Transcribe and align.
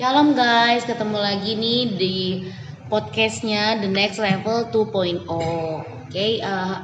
Shalom 0.00 0.32
guys, 0.32 0.88
ketemu 0.88 1.20
lagi 1.20 1.60
nih 1.60 1.80
di 2.00 2.16
podcastnya 2.88 3.84
The 3.84 3.90
Next 3.92 4.16
Level 4.16 4.72
2.0. 4.72 5.28
Oke, 5.28 6.40
eh, 6.40 6.76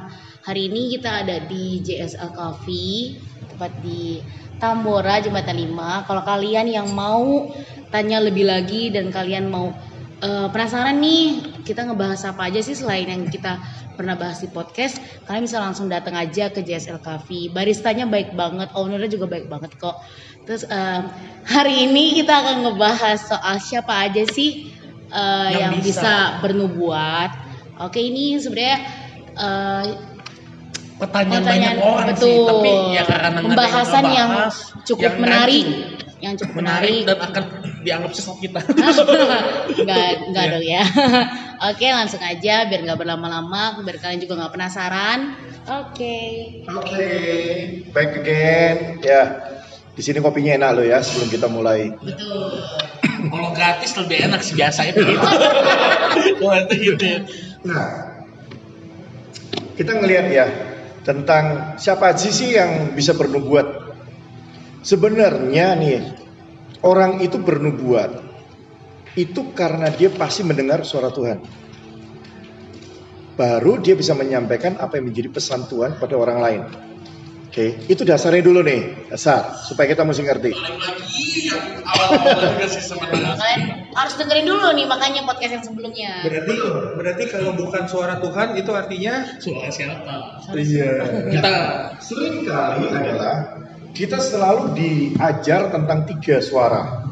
hari 0.45 0.69
ini 0.69 0.93
kita 0.93 1.25
ada 1.25 1.41
di 1.49 1.81
JSL 1.81 2.29
Coffee, 2.37 3.17
tepat 3.49 3.73
di 3.81 4.21
Tambora 4.61 5.17
Jembatan 5.17 5.57
5. 5.57 6.05
Kalau 6.05 6.21
kalian 6.29 6.69
yang 6.69 6.93
mau 6.93 7.49
tanya 7.89 8.21
lebih 8.21 8.45
lagi 8.45 8.93
dan 8.93 9.09
kalian 9.09 9.49
mau 9.49 9.73
eh, 10.21 10.47
penasaran 10.49 10.97
nih 10.97 11.41
kita 11.63 11.85
ngebahas 11.87 12.33
apa 12.33 12.49
aja 12.49 12.59
sih 12.63 12.73
selain 12.73 13.07
yang 13.07 13.29
kita 13.29 13.59
pernah 13.97 14.13
bahas 14.13 14.37
di 14.41 14.49
podcast, 14.49 15.01
kalian 15.25 15.49
bisa 15.49 15.57
langsung 15.57 15.89
datang 15.89 16.13
aja 16.13 16.53
ke 16.53 16.61
JSL 16.61 17.01
Coffee. 17.01 17.49
Baristanya 17.49 18.05
baik 18.05 18.37
banget, 18.37 18.69
ownernya 18.77 19.09
juga 19.09 19.25
baik 19.25 19.49
banget 19.49 19.73
kok. 19.81 19.97
Terus 20.45 20.63
eh, 20.69 21.01
hari 21.49 21.89
ini 21.89 22.17
kita 22.21 22.33
akan 22.33 22.55
ngebahas 22.63 23.19
soal 23.19 23.57
siapa 23.59 24.07
aja 24.07 24.23
sih 24.29 24.71
eh, 25.11 25.49
Yang 25.51 25.59
yang, 25.59 25.73
bisa. 25.81 26.01
bisa. 26.01 26.13
bernubuat. 26.45 27.29
Oke, 27.83 28.01
ini 28.01 28.37
sebenarnya 28.37 28.77
eh, 29.37 29.83
pertanyaan, 30.97 31.41
pertanyaan 31.45 31.75
banyak 31.77 31.85
orang 31.85 32.07
betul. 32.11 32.25
sih 32.25 32.35
tapi 32.43 32.71
ya 32.93 33.03
karena 33.05 33.27
nggak 33.29 33.43
pembahasan 33.47 34.03
yang 34.09 34.29
ngebahas, 34.33 34.55
cukup 34.83 35.03
yang 35.05 35.15
menarik, 35.21 35.65
yang 36.17 36.33
cukup 36.35 36.55
menarik 36.57 36.95
menarik. 37.05 37.05
dan 37.05 37.17
akan 37.21 37.43
dianggap 37.85 38.11
sesat 38.11 38.37
kita 38.41 38.59
Enggak, 39.79 40.09
enggak 40.27 40.43
Iya. 40.43 40.53
dong 40.53 40.65
ya. 40.65 40.83
Oke, 41.71 41.87
langsung 41.89 42.21
aja 42.21 42.69
biar 42.69 42.81
nggak 42.85 42.99
berlama-lama, 42.99 43.81
biar 43.81 43.97
kalian 43.97 44.21
juga 44.21 44.37
nggak 44.37 44.53
penasaran. 44.53 45.19
Oke. 45.65 46.17
Oke, 46.69 47.07
back 47.89 48.11
again. 48.21 49.01
Ya, 49.01 49.21
di 49.93 50.01
sini 50.01 50.21
kopinya 50.21 50.53
enak 50.53 50.71
loh 50.77 50.85
ya 50.85 51.01
sebelum 51.01 51.29
kita 51.29 51.47
mulai. 51.49 51.89
Betul. 51.97 52.61
kalau 53.33 53.49
gratis 53.53 53.97
lebih 53.97 54.29
enak 54.29 54.41
sih 54.45 54.53
biasanya 54.53 54.93
begitu 54.93 55.25
kalau 56.37 56.57
itu 56.61 56.75
gitu 56.93 57.03
ya. 57.03 57.19
Nah, 57.65 57.85
kita 59.73 59.91
ngelihat 59.97 60.25
ya 60.29 60.45
tentang 61.07 61.79
siapa 61.79 62.11
aja 62.11 62.27
sih 62.27 62.59
yang 62.59 62.91
bisa 62.91 63.15
bernubuat. 63.15 63.87
Sebenarnya 64.83 65.79
nih 65.79 66.03
orang 66.83 67.23
itu 67.23 67.39
bernubuat 67.39 68.27
itu 69.15 69.55
karena 69.55 69.87
dia 69.87 70.11
pasti 70.11 70.43
mendengar 70.43 70.83
suara 70.83 71.07
Tuhan. 71.07 71.39
Baru 73.39 73.79
dia 73.79 73.95
bisa 73.95 74.11
menyampaikan 74.19 74.75
apa 74.83 74.99
yang 74.99 75.07
menjadi 75.07 75.31
pesan 75.31 75.71
Tuhan 75.71 75.95
pada 75.95 76.19
orang 76.19 76.39
lain. 76.43 76.67
Oke, 77.47 77.87
itu 77.89 78.05
dasarnya 78.05 78.43
dulu 78.43 78.61
nih, 78.61 79.09
dasar 79.09 79.55
supaya 79.65 79.89
kita 79.89 80.03
mesti 80.03 80.21
ngerti. 80.27 80.51
Balik 80.53 80.77
lagi 80.77 81.49
yang 81.49 81.81
awal-awal 81.87 83.86
harus 83.97 84.13
dengerin 84.13 84.45
dulu 84.45 84.67
nih 84.77 84.85
makanya 84.85 85.25
podcast 85.25 85.51
yang 85.57 85.65
sebelumnya. 85.65 86.11
Berarti 86.21 86.55
berarti 87.01 87.23
kalau 87.33 87.51
bukan 87.57 87.83
suara 87.89 88.21
Tuhan 88.21 88.53
itu 88.53 88.71
artinya 88.77 89.13
suara 89.41 89.69
siapa 89.73 90.15
Iya. 90.53 90.93
kita 91.33 91.53
Sering 91.97 92.45
kali 92.45 92.85
adalah 92.93 93.35
kita 93.97 94.21
selalu 94.21 94.77
diajar 94.77 95.73
tentang 95.73 96.05
tiga 96.05 96.37
suara. 96.45 97.09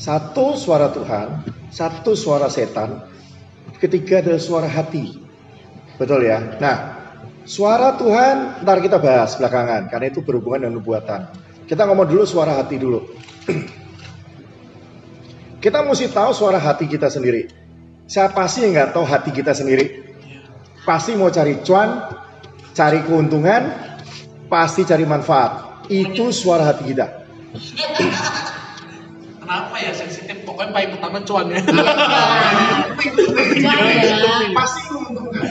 Satu 0.00 0.56
suara 0.56 0.88
Tuhan, 0.88 1.44
satu 1.68 2.16
suara 2.16 2.48
setan, 2.48 3.04
ketiga 3.76 4.24
adalah 4.24 4.40
suara 4.40 4.68
hati. 4.72 5.20
Betul 6.00 6.24
ya? 6.24 6.56
Nah, 6.56 6.76
suara 7.44 8.00
Tuhan 8.00 8.64
ntar 8.64 8.80
kita 8.80 8.96
bahas 8.96 9.36
belakangan 9.36 9.92
karena 9.92 10.08
itu 10.08 10.24
berhubungan 10.24 10.64
dengan 10.64 10.80
nubuatan. 10.80 11.28
Kita 11.68 11.84
ngomong 11.84 12.08
dulu 12.08 12.24
suara 12.24 12.56
hati 12.56 12.80
dulu. 12.80 13.04
kita 15.60 15.84
mesti 15.84 16.08
tahu 16.08 16.32
suara 16.32 16.56
hati 16.56 16.88
kita 16.88 17.12
sendiri. 17.12 17.52
Siapa 18.08 18.48
sih 18.48 18.66
yang 18.66 18.72
nggak 18.74 18.90
tahu 18.96 19.04
hati 19.06 19.30
kita 19.30 19.52
sendiri? 19.52 20.08
Pasti 20.82 21.14
mau 21.14 21.28
cari 21.28 21.60
cuan, 21.62 22.10
cari 22.72 23.04
keuntungan, 23.04 23.70
pasti 24.48 24.88
cari 24.88 25.04
manfaat. 25.04 25.84
Itu 25.92 26.32
suara 26.32 26.72
hati 26.72 26.82
kita. 26.90 27.06
kenapa 29.50 29.82
ya 29.82 29.90
sensitif 29.90 30.46
pokoknya 30.46 30.70
paling 30.70 30.90
pertama 30.94 31.18
cuan 31.26 31.50
ya 31.50 31.58
ya. 31.58 31.74
Pasti 34.54 34.80
menguntungkan. 34.94 35.42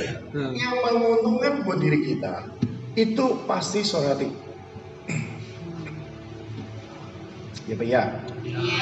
Yang 0.56 0.75
menguntungkan 0.88 1.51
buat 1.67 1.83
diri 1.83 2.00
kita 2.07 2.47
itu 2.95 3.44
pasti 3.44 3.83
suara 3.83 4.16
hati. 4.16 4.48
Pak, 7.75 7.88
ya. 7.88 8.03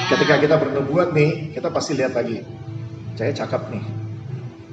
Ketika 0.08 0.38
kita 0.38 0.54
bernubuat 0.56 1.12
nih, 1.12 1.52
kita 1.56 1.68
pasti 1.72 1.96
lihat 1.98 2.14
lagi. 2.14 2.44
Saya 3.18 3.34
cakep 3.34 3.62
nih. 3.74 3.84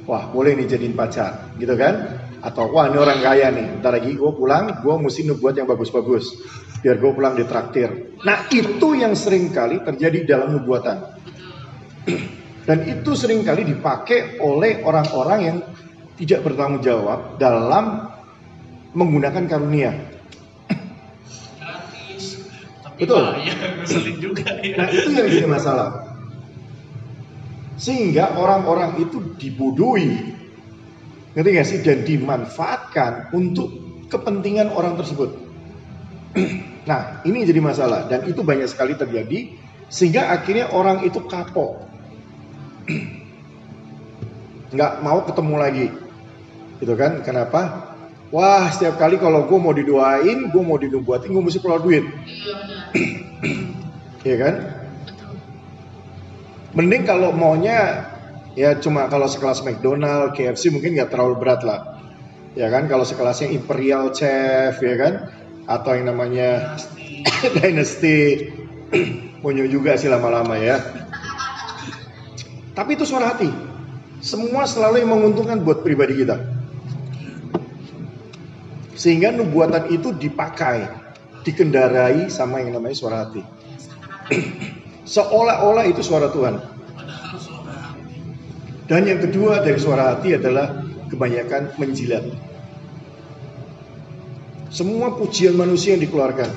Wah, 0.05 0.29
boleh 0.29 0.53
nih 0.53 0.69
jadiin 0.69 0.93
pacar, 0.93 1.55
gitu 1.57 1.73
kan? 1.73 2.21
Atau 2.45 2.69
wah 2.69 2.85
ini 2.85 3.01
orang 3.01 3.19
kaya 3.25 3.49
nih. 3.49 3.81
Ntar 3.81 3.97
lagi 3.97 4.13
gue 4.13 4.31
pulang, 4.37 4.69
gue 4.85 4.95
mesti 5.01 5.25
nubuat 5.25 5.57
yang 5.57 5.65
bagus-bagus. 5.65 6.37
Biar 6.85 7.01
gue 7.01 7.09
pulang 7.09 7.33
ditraktir. 7.33 8.13
Nah 8.21 8.45
itu 8.53 8.93
yang 8.93 9.17
sering 9.17 9.49
kali 9.49 9.81
terjadi 9.81 10.37
dalam 10.37 10.53
nubuatan. 10.53 10.97
Dan 12.69 12.85
itu 12.85 13.17
sering 13.17 13.41
kali 13.41 13.65
dipakai 13.65 14.37
oleh 14.41 14.85
orang-orang 14.85 15.39
yang 15.41 15.57
tidak 16.21 16.45
bertanggung 16.45 16.85
jawab 16.85 17.41
dalam 17.41 18.13
menggunakan 18.93 19.43
karunia. 19.49 20.14
Betul. 22.95 23.23
bayar 23.35 23.75
ngeselin 23.81 24.17
juga 24.23 24.47
ya 24.63 24.75
Nah 24.79 24.87
itu 24.91 25.09
yang 25.11 25.27
jadi 25.27 25.47
masalah. 25.49 25.89
Sehingga 27.75 28.39
orang-orang 28.39 29.03
itu 29.03 29.35
dibodohi. 29.35 30.31
Ngerti 31.35 31.49
gak 31.51 31.67
sih? 31.67 31.79
Dan 31.83 32.07
dimanfaatkan 32.07 33.35
untuk 33.35 33.67
kepentingan 34.07 34.71
orang 34.71 34.95
tersebut. 34.95 35.35
nah 36.89 37.19
ini 37.27 37.43
jadi 37.43 37.59
masalah. 37.59 38.07
Dan 38.07 38.23
itu 38.31 38.39
banyak 38.47 38.71
sekali 38.71 38.95
terjadi. 38.95 39.51
Sehingga 39.91 40.31
akhirnya 40.31 40.71
orang 40.71 41.03
itu 41.03 41.19
kapok. 41.27 41.83
nggak 44.75 44.93
mau 45.03 45.19
ketemu 45.27 45.55
lagi. 45.59 45.87
Gitu 46.79 46.93
kan? 46.95 47.19
Kenapa? 47.27 47.91
Wah 48.33 48.67
setiap 48.67 48.99
kali 48.99 49.15
kalau 49.15 49.47
gue 49.47 49.59
mau 49.59 49.71
didoain, 49.71 50.49
gue 50.49 50.63
mau 50.65 50.75
dinubuatin, 50.75 51.31
gue 51.31 51.43
mesti 51.43 51.59
keluar 51.61 51.79
duit. 51.79 52.03
Iya 52.25 52.84
kan? 54.45 54.55
Mending 56.75 57.07
kalau 57.07 57.31
maunya 57.31 58.03
ya 58.53 58.75
cuma 58.77 59.07
kalau 59.07 59.25
sekelas 59.25 59.63
McDonald, 59.63 60.35
KFC 60.35 60.69
mungkin 60.69 60.99
nggak 60.99 61.11
terlalu 61.11 61.39
berat 61.39 61.63
lah. 61.63 62.03
Ya 62.55 62.67
kan? 62.71 62.87
Kalau 62.91 63.07
sekelasnya 63.07 63.51
Imperial 63.51 64.11
Chef 64.11 64.79
ya 64.79 64.95
kan? 64.99 65.13
Atau 65.65 65.95
yang 65.97 66.11
namanya 66.11 66.77
Dynasty 67.57 68.51
punya 69.43 69.65
juga 69.65 69.95
sih 69.95 70.11
lama-lama 70.11 70.59
ya. 70.59 70.79
Tapi 72.75 72.99
itu 72.99 73.07
suara 73.07 73.31
hati. 73.31 73.47
Semua 74.19 74.67
selalu 74.67 75.05
yang 75.05 75.11
menguntungkan 75.15 75.63
buat 75.63 75.79
pribadi 75.79 76.25
kita. 76.25 76.35
Sehingga 78.95 79.31
nubuatan 79.31 79.91
itu 79.91 80.11
dipakai, 80.15 80.87
dikendarai 81.45 82.27
sama 82.33 82.59
yang 82.59 82.73
namanya 82.73 82.97
suara 82.97 83.17
hati. 83.23 83.45
Seolah-olah 85.05 85.85
itu 85.85 86.01
suara 86.01 86.33
Tuhan. 86.33 86.57
Dan 88.85 89.01
yang 89.05 89.21
kedua 89.21 89.61
dari 89.61 89.77
suara 89.77 90.13
hati 90.13 90.33
adalah 90.33 90.81
kebanyakan 91.09 91.77
menjilat. 91.77 92.25
Semua 94.73 95.13
pujian 95.13 95.53
manusia 95.55 95.95
yang 95.95 96.03
dikeluarkan. 96.03 96.49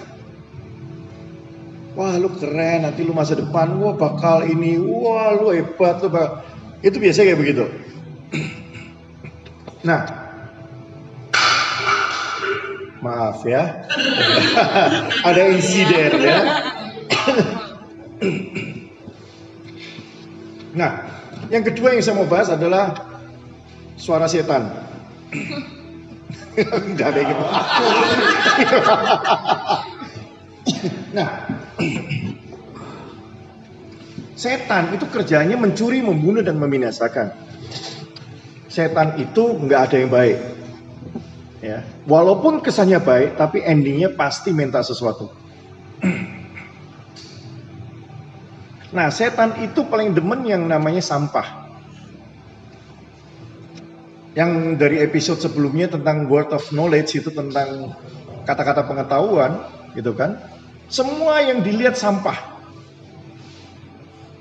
Wah 1.95 2.15
lu 2.17 2.31
keren, 2.35 2.87
nanti 2.87 3.03
lu 3.03 3.13
masa 3.13 3.35
depan, 3.35 3.75
wah 3.79 3.95
bakal 3.95 4.47
ini, 4.47 4.79
wah 4.79 5.35
lu 5.35 5.51
hebat, 5.55 6.03
lu 6.03 6.09
bakal. 6.11 6.43
Itu 6.83 6.99
biasanya 6.99 7.35
kayak 7.35 7.41
begitu. 7.41 7.65
Nah, 9.79 10.18
maaf 13.01 13.47
ya, 13.47 13.87
ada 15.29 15.43
insiden 15.51 16.13
ya. 16.23 16.39
Nah, 20.79 21.03
yang 21.51 21.65
kedua 21.67 21.97
yang 21.97 22.03
saya 22.05 22.15
mau 22.15 22.29
bahas 22.29 22.55
adalah 22.55 22.95
suara 23.99 24.31
setan. 24.31 24.71
Tidak 26.59 27.07
ada 27.07 27.19
yang 27.19 27.35
nah, 31.17 31.29
setan 34.39 34.95
itu 34.95 35.07
kerjanya 35.11 35.59
mencuri, 35.59 35.99
membunuh 35.99 36.47
dan 36.47 36.63
membinasakan. 36.63 37.35
Setan 38.71 39.19
itu 39.19 39.59
nggak 39.59 39.81
ada 39.91 39.97
yang 39.99 40.11
baik. 40.15 40.58
Ya, 41.59 41.83
walaupun 42.07 42.63
kesannya 42.63 43.03
baik, 43.03 43.35
tapi 43.35 43.59
endingnya 43.67 44.15
pasti 44.15 44.55
minta 44.55 44.83
sesuatu. 44.83 45.31
Nah, 48.89 49.13
setan 49.13 49.61
itu 49.61 49.85
paling 49.85 50.17
demen 50.17 50.49
yang 50.49 50.65
namanya 50.65 51.05
sampah. 51.05 51.69
Yang 54.33 54.81
dari 54.81 55.05
episode 55.05 55.45
sebelumnya 55.45 55.93
tentang 55.93 56.25
word 56.25 56.49
of 56.57 56.65
knowledge 56.73 57.21
itu 57.21 57.29
tentang 57.29 57.93
kata-kata 58.49 58.89
pengetahuan, 58.89 59.61
gitu 59.93 60.17
kan? 60.17 60.41
Semua 60.89 61.45
yang 61.45 61.61
dilihat 61.61 62.01
sampah. 62.01 62.57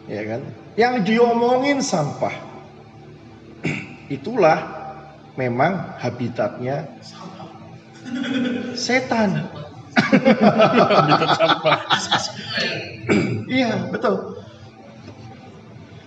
Ya 0.07 0.23
kan? 0.23 0.47
Yang 0.79 1.11
diomongin 1.11 1.83
sampah. 1.83 2.31
Itulah 4.15 4.76
memang 5.37 5.95
habitatnya 6.01 6.89
setan. 8.73 9.47
Iya, 13.47 13.87
betul. 13.93 14.43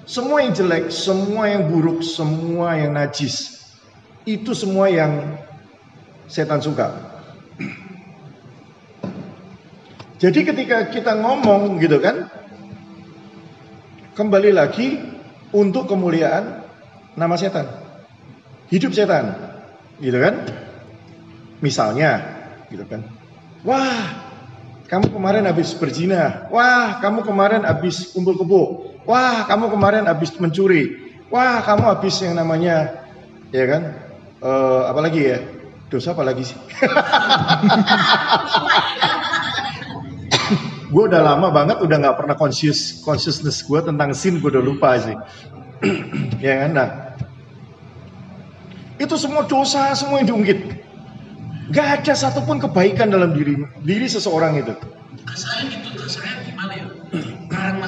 Semua 0.05 0.43
yang 0.43 0.53
jelek, 0.53 0.91
semua 0.91 1.47
yang 1.47 1.71
buruk, 1.71 2.03
semua 2.03 2.75
yang 2.75 2.99
najis, 2.99 3.63
itu 4.27 4.51
semua 4.59 4.91
yang 4.91 5.39
setan 6.27 6.59
suka. 6.59 6.91
Jadi 10.21 10.41
ketika 10.45 10.91
kita 10.93 11.17
ngomong 11.17 11.81
gitu 11.81 12.03
kan, 12.03 12.29
kembali 14.19 14.51
lagi 14.53 15.01
untuk 15.55 15.89
kemuliaan 15.89 16.61
nama 17.17 17.41
setan. 17.41 17.80
Hidup 18.71 18.95
setan. 18.95 19.35
Gitu 19.99 20.17
kan? 20.17 20.47
Misalnya, 21.61 22.23
gitu 22.71 22.87
kan. 22.87 23.03
Wah, 23.67 24.31
kamu 24.87 25.11
kemarin 25.13 25.45
habis 25.45 25.75
berzina. 25.77 26.49
Wah, 26.49 27.03
kamu 27.03 27.27
kemarin 27.27 27.67
habis 27.67 28.15
kumpul 28.15 28.39
kebo. 28.39 28.95
Wah, 29.05 29.45
kamu 29.45 29.75
kemarin 29.75 30.07
habis 30.07 30.33
mencuri. 30.39 31.13
Wah, 31.29 31.61
kamu 31.67 31.83
habis 31.85 32.17
yang 32.23 32.39
namanya, 32.39 33.07
ya 33.51 33.65
kan? 33.69 33.83
Uh, 34.41 34.89
apa 34.89 35.01
lagi 35.05 35.21
ya? 35.21 35.39
Dosa 35.91 36.15
apa 36.15 36.23
lagi 36.23 36.47
sih? 36.47 36.59
gue 40.91 41.05
udah 41.07 41.23
lama 41.23 41.55
banget 41.55 41.79
udah 41.87 42.03
nggak 42.03 42.19
pernah 42.19 42.35
conscious 42.35 42.99
consciousness 43.07 43.63
gue 43.63 43.79
tentang 43.79 44.11
sin 44.11 44.43
gue 44.43 44.51
udah 44.51 44.63
lupa 44.63 44.99
sih. 44.99 45.15
ya 46.47 46.67
kan? 46.67 46.71
Nah, 46.75 47.10
itu 49.01 49.15
semua 49.17 49.49
dosa, 49.49 49.97
semua 49.97 50.21
yang 50.21 50.37
diungkit. 50.37 50.61
Gak 51.73 52.05
ada 52.05 52.13
satupun 52.13 52.61
kebaikan 52.61 53.09
dalam 53.09 53.33
diri 53.33 53.57
diri 53.81 54.05
seseorang 54.05 54.61
itu. 54.61 54.77
Saya 55.33 55.73
itu 55.73 56.05
saya 56.05 56.45
gimana 56.45 56.73
ya? 56.77 56.87
Karena 57.49 57.87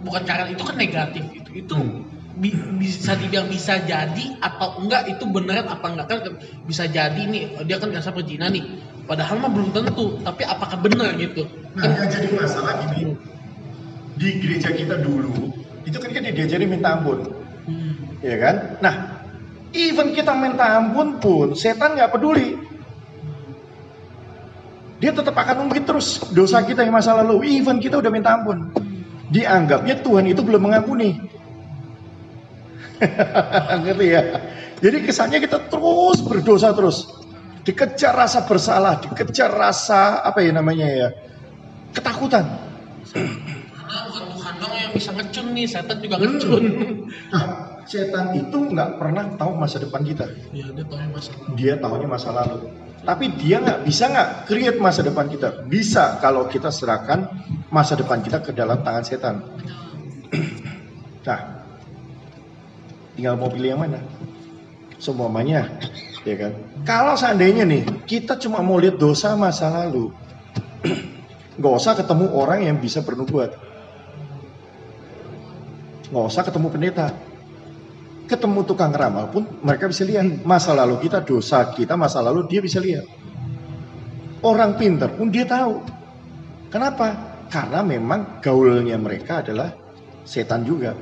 bukan 0.00 0.22
karena 0.24 0.48
itu 0.48 0.62
kan 0.64 0.76
negatif 0.80 1.24
itu. 1.34 1.50
Itu 1.66 1.74
hmm. 1.76 2.40
bi, 2.40 2.54
bisa 2.80 3.18
dibilang 3.18 3.50
bisa 3.52 3.82
jadi 3.84 4.24
atau 4.40 4.80
enggak 4.80 5.10
itu 5.10 5.26
beneran 5.28 5.68
apa 5.68 5.86
enggak 5.92 6.06
kan 6.08 6.18
bisa 6.64 6.86
jadi 6.88 7.18
nih 7.28 7.60
dia 7.66 7.76
kan 7.76 7.90
nggak 7.90 8.06
perzina 8.14 8.48
nih. 8.48 8.64
Padahal 9.04 9.36
mah 9.42 9.50
belum 9.52 9.74
tentu. 9.74 10.16
Tapi 10.24 10.42
apakah 10.48 10.80
benar 10.80 11.12
gitu? 11.20 11.44
Nah, 11.76 11.90
yang 11.92 12.08
jadi 12.08 12.28
masalah 12.32 12.80
gini. 12.88 13.18
Di 14.14 14.38
gereja 14.38 14.70
kita 14.70 15.02
dulu 15.02 15.50
itu 15.84 15.96
kan 16.00 16.08
kita 16.08 16.32
diajari 16.32 16.64
minta 16.70 16.96
ampun. 16.96 17.28
Hmm. 17.66 17.92
Ya 18.22 18.38
kan? 18.40 18.78
Nah, 18.78 18.94
even 19.74 20.14
kita 20.14 20.32
minta 20.38 20.78
ampun 20.78 21.18
pun 21.18 21.58
setan 21.58 21.98
nggak 21.98 22.14
peduli 22.14 22.56
dia 25.04 25.12
tetap 25.12 25.36
akan 25.36 25.68
mungkin 25.68 25.84
terus 25.84 26.22
dosa 26.32 26.64
kita 26.64 26.80
yang 26.80 26.96
masa 26.96 27.12
lalu. 27.20 27.60
Even 27.60 27.76
kita 27.76 28.00
udah 28.00 28.08
minta 28.08 28.40
ampun. 28.40 28.72
Dianggapnya 29.28 30.00
Tuhan 30.00 30.24
itu 30.32 30.40
belum 30.40 30.64
mengampuni. 30.64 31.20
Ngerti 33.84 34.06
ya? 34.08 34.22
Jadi 34.80 34.96
kesannya 35.04 35.44
kita 35.44 35.68
terus 35.68 36.24
berdosa 36.24 36.72
terus. 36.72 37.04
Dikejar 37.68 38.16
rasa 38.16 38.48
bersalah, 38.48 39.00
dikejar 39.04 39.52
rasa 39.52 40.24
apa 40.24 40.40
ya 40.40 40.56
namanya 40.56 40.88
ya? 40.88 41.08
Ketakutan. 41.92 42.44
Karena 43.12 43.98
bukan 44.08 44.24
Tuhan 44.36 44.54
dong 44.56 44.72
yang 44.72 44.92
bisa 44.92 45.10
ngecun 45.12 45.46
nih, 45.52 45.64
setan 45.68 46.00
juga 46.00 46.16
ngecun. 46.16 46.64
Setan 47.94 48.34
itu 48.34 48.58
nggak 48.74 48.98
pernah 48.98 49.38
tahu 49.38 49.54
masa 49.54 49.78
depan 49.78 50.02
kita. 50.02 50.26
Iya, 50.50 50.74
dia 50.74 50.82
tahu 50.82 50.98
masa 51.14 51.30
lalu. 51.30 51.54
Dia 51.54 51.74
tahunya 51.78 52.08
masa 52.10 52.28
lalu. 52.34 52.58
Tapi 53.06 53.24
dia 53.38 53.56
nggak 53.62 53.80
bisa 53.86 54.04
nggak 54.10 54.28
create 54.50 54.78
masa 54.82 55.06
depan 55.06 55.30
kita. 55.30 55.62
Bisa 55.70 56.18
kalau 56.18 56.50
kita 56.50 56.74
serahkan 56.74 57.30
masa 57.70 57.94
depan 57.94 58.18
kita 58.18 58.42
ke 58.42 58.50
dalam 58.50 58.82
tangan 58.82 59.06
setan. 59.06 59.46
nah, 61.26 61.40
tinggal 63.14 63.38
mau 63.38 63.46
pilih 63.46 63.78
yang 63.78 63.82
mana. 63.86 64.02
Semuanya, 64.98 65.78
ya 66.26 66.34
kan. 66.34 66.52
Kalau 66.82 67.14
seandainya 67.14 67.62
nih 67.62 67.86
kita 68.10 68.42
cuma 68.42 68.58
mau 68.58 68.74
lihat 68.82 68.98
dosa 68.98 69.38
masa 69.38 69.70
lalu, 69.70 70.10
nggak 71.62 71.74
usah 71.78 71.94
ketemu 71.94 72.26
orang 72.34 72.66
yang 72.66 72.82
bisa 72.82 73.06
bernubuat, 73.06 73.54
nggak 76.10 76.24
usah 76.26 76.42
ketemu 76.42 76.66
pendeta, 76.74 77.06
ketemu 78.24 78.64
tukang 78.64 78.92
ramal 78.92 79.28
pun 79.28 79.44
mereka 79.60 79.88
bisa 79.88 80.02
lihat 80.04 80.44
masa 80.48 80.72
lalu 80.72 81.04
kita, 81.04 81.20
dosa 81.20 81.68
kita, 81.76 81.94
masa 81.94 82.24
lalu 82.24 82.48
dia 82.48 82.60
bisa 82.64 82.80
lihat. 82.80 83.04
Orang 84.44 84.76
pinter 84.80 85.12
pun 85.12 85.28
dia 85.28 85.44
tahu. 85.44 85.80
Kenapa? 86.72 87.36
Karena 87.48 87.84
memang 87.84 88.40
gaulnya 88.40 88.96
mereka 88.96 89.44
adalah 89.44 89.72
setan 90.24 90.64
juga. 90.64 90.96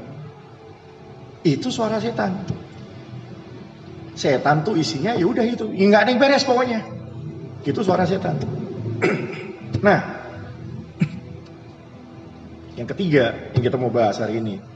Itu 1.42 1.70
suara 1.70 1.98
setan. 2.02 2.42
Setan 4.12 4.62
tuh 4.62 4.76
isinya 4.76 5.16
ya 5.16 5.24
udah 5.24 5.42
itu, 5.46 5.72
ya 5.72 5.84
nggak 5.88 6.02
ada 6.06 6.10
yang 6.12 6.20
beres 6.20 6.44
pokoknya. 6.46 6.80
Itu 7.66 7.80
suara 7.82 8.06
setan. 8.06 8.38
nah, 9.86 10.00
yang 12.78 12.86
ketiga 12.90 13.50
yang 13.54 13.62
kita 13.62 13.78
mau 13.78 13.90
bahas 13.90 14.22
hari 14.22 14.38
ini 14.38 14.71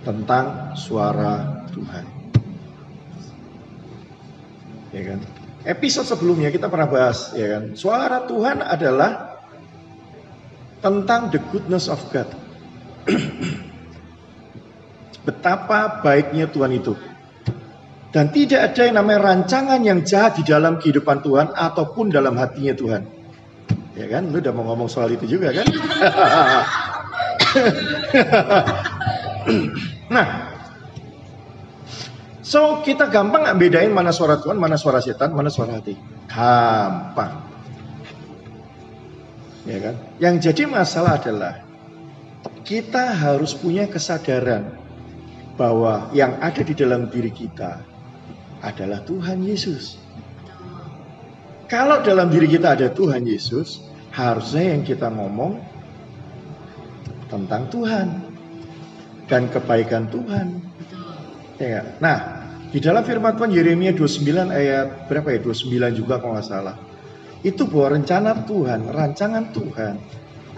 tentang 0.00 0.76
suara 0.76 1.64
Tuhan. 1.72 2.04
Ya 4.90 5.02
kan? 5.14 5.20
Episode 5.60 6.08
sebelumnya 6.08 6.48
kita 6.48 6.72
pernah 6.72 6.88
bahas 6.88 7.36
ya 7.36 7.58
kan, 7.58 7.76
suara 7.76 8.24
Tuhan 8.24 8.64
adalah 8.64 9.36
tentang 10.80 11.28
the 11.28 11.36
goodness 11.52 11.92
of 11.92 12.00
God. 12.08 12.32
Betapa 15.28 16.00
baiknya 16.00 16.48
Tuhan 16.48 16.72
itu. 16.72 16.96
Dan 18.10 18.34
tidak 18.34 18.72
ada 18.72 18.88
yang 18.88 18.96
namanya 18.98 19.20
rancangan 19.30 19.80
yang 19.84 20.02
jahat 20.02 20.40
di 20.40 20.44
dalam 20.48 20.82
kehidupan 20.82 21.22
Tuhan 21.22 21.54
ataupun 21.54 22.10
dalam 22.10 22.34
hatinya 22.40 22.74
Tuhan. 22.74 23.02
Ya 23.94 24.10
kan? 24.10 24.32
Lu 24.32 24.40
udah 24.40 24.54
mau 24.56 24.64
ngomong 24.72 24.90
soal 24.90 25.14
itu 25.14 25.28
juga 25.28 25.54
kan? 25.54 25.68
nah, 30.10 30.26
so 32.42 32.82
kita 32.82 33.08
gampang 33.08 33.46
nggak 33.46 33.58
bedain 33.58 33.94
mana 33.94 34.10
suara 34.10 34.42
Tuhan, 34.42 34.58
mana 34.58 34.74
suara 34.74 34.98
setan, 34.98 35.32
mana 35.32 35.48
suara 35.48 35.78
hati. 35.78 35.94
Gampang. 36.26 37.32
Ya 39.64 39.78
kan? 39.78 39.94
Yang 40.18 40.34
jadi 40.50 40.62
masalah 40.66 41.22
adalah 41.22 41.62
kita 42.66 43.14
harus 43.14 43.54
punya 43.54 43.86
kesadaran 43.86 44.78
bahwa 45.58 46.08
yang 46.16 46.38
ada 46.40 46.62
di 46.64 46.72
dalam 46.72 47.12
diri 47.12 47.28
kita 47.28 47.82
adalah 48.64 49.04
Tuhan 49.04 49.44
Yesus. 49.44 50.00
Kalau 51.68 52.02
dalam 52.02 52.30
diri 52.30 52.50
kita 52.50 52.74
ada 52.74 52.90
Tuhan 52.90 53.26
Yesus, 53.26 53.84
harusnya 54.10 54.74
yang 54.74 54.82
kita 54.82 55.06
ngomong 55.06 55.60
tentang 57.30 57.70
Tuhan 57.70 58.29
dan 59.30 59.46
kebaikan 59.46 60.10
Tuhan. 60.10 60.58
Ya. 61.62 61.86
Nah, 62.02 62.18
di 62.74 62.82
dalam 62.82 63.06
firman 63.06 63.38
Tuhan 63.38 63.54
Yeremia 63.54 63.94
29 63.94 64.50
ayat 64.50 65.06
berapa 65.06 65.30
ya? 65.30 65.38
29 65.38 65.94
juga 65.94 66.18
kalau 66.18 66.34
nggak 66.34 66.48
salah. 66.50 66.76
Itu 67.46 67.70
bahwa 67.70 67.96
rencana 67.96 68.42
Tuhan, 68.44 68.90
rancangan 68.90 69.54
Tuhan 69.54 69.94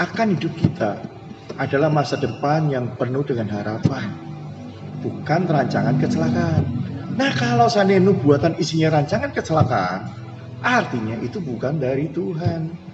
akan 0.00 0.26
hidup 0.34 0.52
kita 0.56 0.98
adalah 1.60 1.92
masa 1.92 2.16
depan 2.16 2.72
yang 2.72 2.96
penuh 2.96 3.22
dengan 3.22 3.52
harapan. 3.52 4.08
Bukan 5.04 5.46
rancangan 5.46 6.00
kecelakaan. 6.00 6.62
Nah 7.12 7.30
kalau 7.36 7.68
seandainya 7.68 8.08
nubuatan 8.08 8.56
isinya 8.56 8.98
rancangan 8.98 9.36
kecelakaan, 9.36 10.00
artinya 10.64 11.20
itu 11.20 11.44
bukan 11.44 11.76
dari 11.76 12.08
Tuhan. 12.08 12.91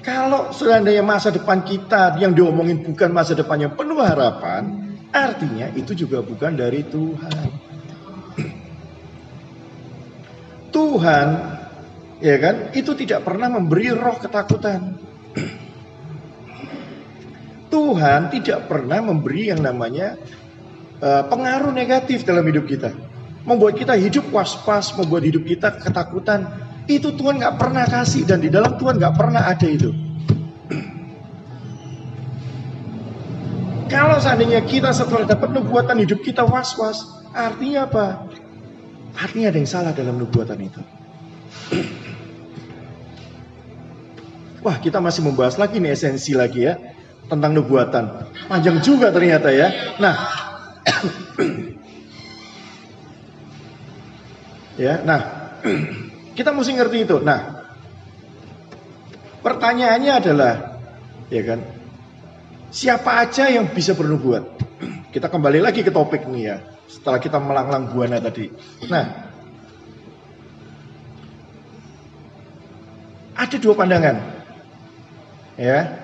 Kalau 0.00 0.48
seandainya 0.48 1.04
masa 1.04 1.28
depan 1.28 1.60
kita 1.60 2.16
yang 2.16 2.32
diomongin 2.32 2.80
bukan 2.80 3.12
masa 3.12 3.36
depan 3.36 3.68
yang 3.68 3.72
penuh 3.76 4.00
harapan, 4.00 4.96
artinya 5.12 5.68
itu 5.76 5.92
juga 5.92 6.24
bukan 6.24 6.56
dari 6.56 6.80
Tuhan. 6.88 7.48
Tuhan 10.74 11.28
ya 12.24 12.36
kan? 12.40 12.72
Itu 12.72 12.96
tidak 12.96 13.28
pernah 13.28 13.52
memberi 13.52 13.92
roh 13.92 14.16
ketakutan. 14.16 14.96
Tuhan 17.74 18.20
tidak 18.32 18.72
pernah 18.72 19.04
memberi 19.04 19.52
yang 19.52 19.60
namanya 19.60 20.16
uh, 21.04 21.28
pengaruh 21.28 21.76
negatif 21.76 22.24
dalam 22.24 22.48
hidup 22.48 22.64
kita. 22.64 22.96
Membuat 23.44 23.76
kita 23.76 23.96
hidup 24.00 24.28
was-was, 24.32 24.96
membuat 24.96 25.28
hidup 25.28 25.44
kita 25.44 25.76
ketakutan. 25.76 26.69
Itu 26.90 27.14
Tuhan 27.14 27.38
nggak 27.38 27.54
pernah 27.54 27.86
kasih 27.86 28.26
dan 28.26 28.42
di 28.42 28.50
dalam 28.50 28.74
Tuhan 28.74 28.98
nggak 28.98 29.14
pernah 29.14 29.46
ada 29.46 29.68
itu. 29.70 29.94
Kalau 33.86 34.18
seandainya 34.18 34.62
kita 34.66 34.90
setelah 34.94 35.26
dapat 35.26 35.50
nubuatan 35.54 35.98
hidup 36.02 36.22
kita 36.22 36.42
was-was, 36.46 37.06
artinya 37.34 37.86
apa? 37.90 38.26
Artinya 39.18 39.50
ada 39.54 39.58
yang 39.58 39.70
salah 39.70 39.94
dalam 39.94 40.18
nubuatan 40.18 40.58
itu. 40.62 40.82
Wah, 44.62 44.78
kita 44.78 45.02
masih 45.02 45.26
membahas 45.26 45.58
lagi 45.58 45.78
nih 45.82 45.94
esensi 45.94 46.34
lagi 46.34 46.66
ya 46.70 46.78
tentang 47.26 47.54
nubuatan. 47.54 48.30
Panjang 48.50 48.82
juga 48.82 49.10
ternyata 49.14 49.50
ya. 49.50 49.70
Nah, 49.98 50.14
ya, 54.84 55.02
nah, 55.02 55.20
kita 56.40 56.56
mesti 56.56 56.72
ngerti 56.72 56.98
itu. 57.04 57.16
Nah, 57.20 57.68
pertanyaannya 59.44 60.12
adalah, 60.16 60.80
ya 61.28 61.42
kan, 61.44 61.60
siapa 62.72 63.28
aja 63.28 63.52
yang 63.52 63.68
bisa 63.68 63.92
bernubuat? 63.92 64.56
Kita 65.12 65.28
kembali 65.28 65.60
lagi 65.60 65.84
ke 65.84 65.92
topik 65.92 66.24
nih 66.24 66.44
ya. 66.48 66.56
Setelah 66.86 67.18
kita 67.18 67.38
melanglang 67.42 67.90
buana 67.90 68.22
tadi. 68.22 68.46
Nah, 68.86 69.04
ada 73.34 73.56
dua 73.58 73.74
pandangan. 73.74 74.16
Ya, 75.58 76.00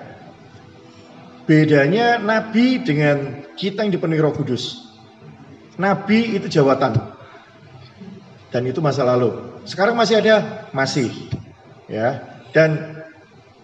Bedanya 1.47 2.19
nabi 2.19 2.83
dengan 2.83 3.47
kita 3.55 3.87
yang 3.87 3.95
dipenuhi 3.95 4.19
Roh 4.19 4.35
Kudus. 4.35 4.91
Nabi 5.79 6.35
itu 6.35 6.51
jawatan. 6.51 6.99
Dan 8.51 8.67
itu 8.67 8.83
masa 8.83 9.07
lalu. 9.07 9.46
Sekarang 9.67 9.99
masih 9.99 10.23
ada? 10.23 10.65
Masih. 10.71 11.11
Ya. 11.91 12.39
Dan 12.55 13.03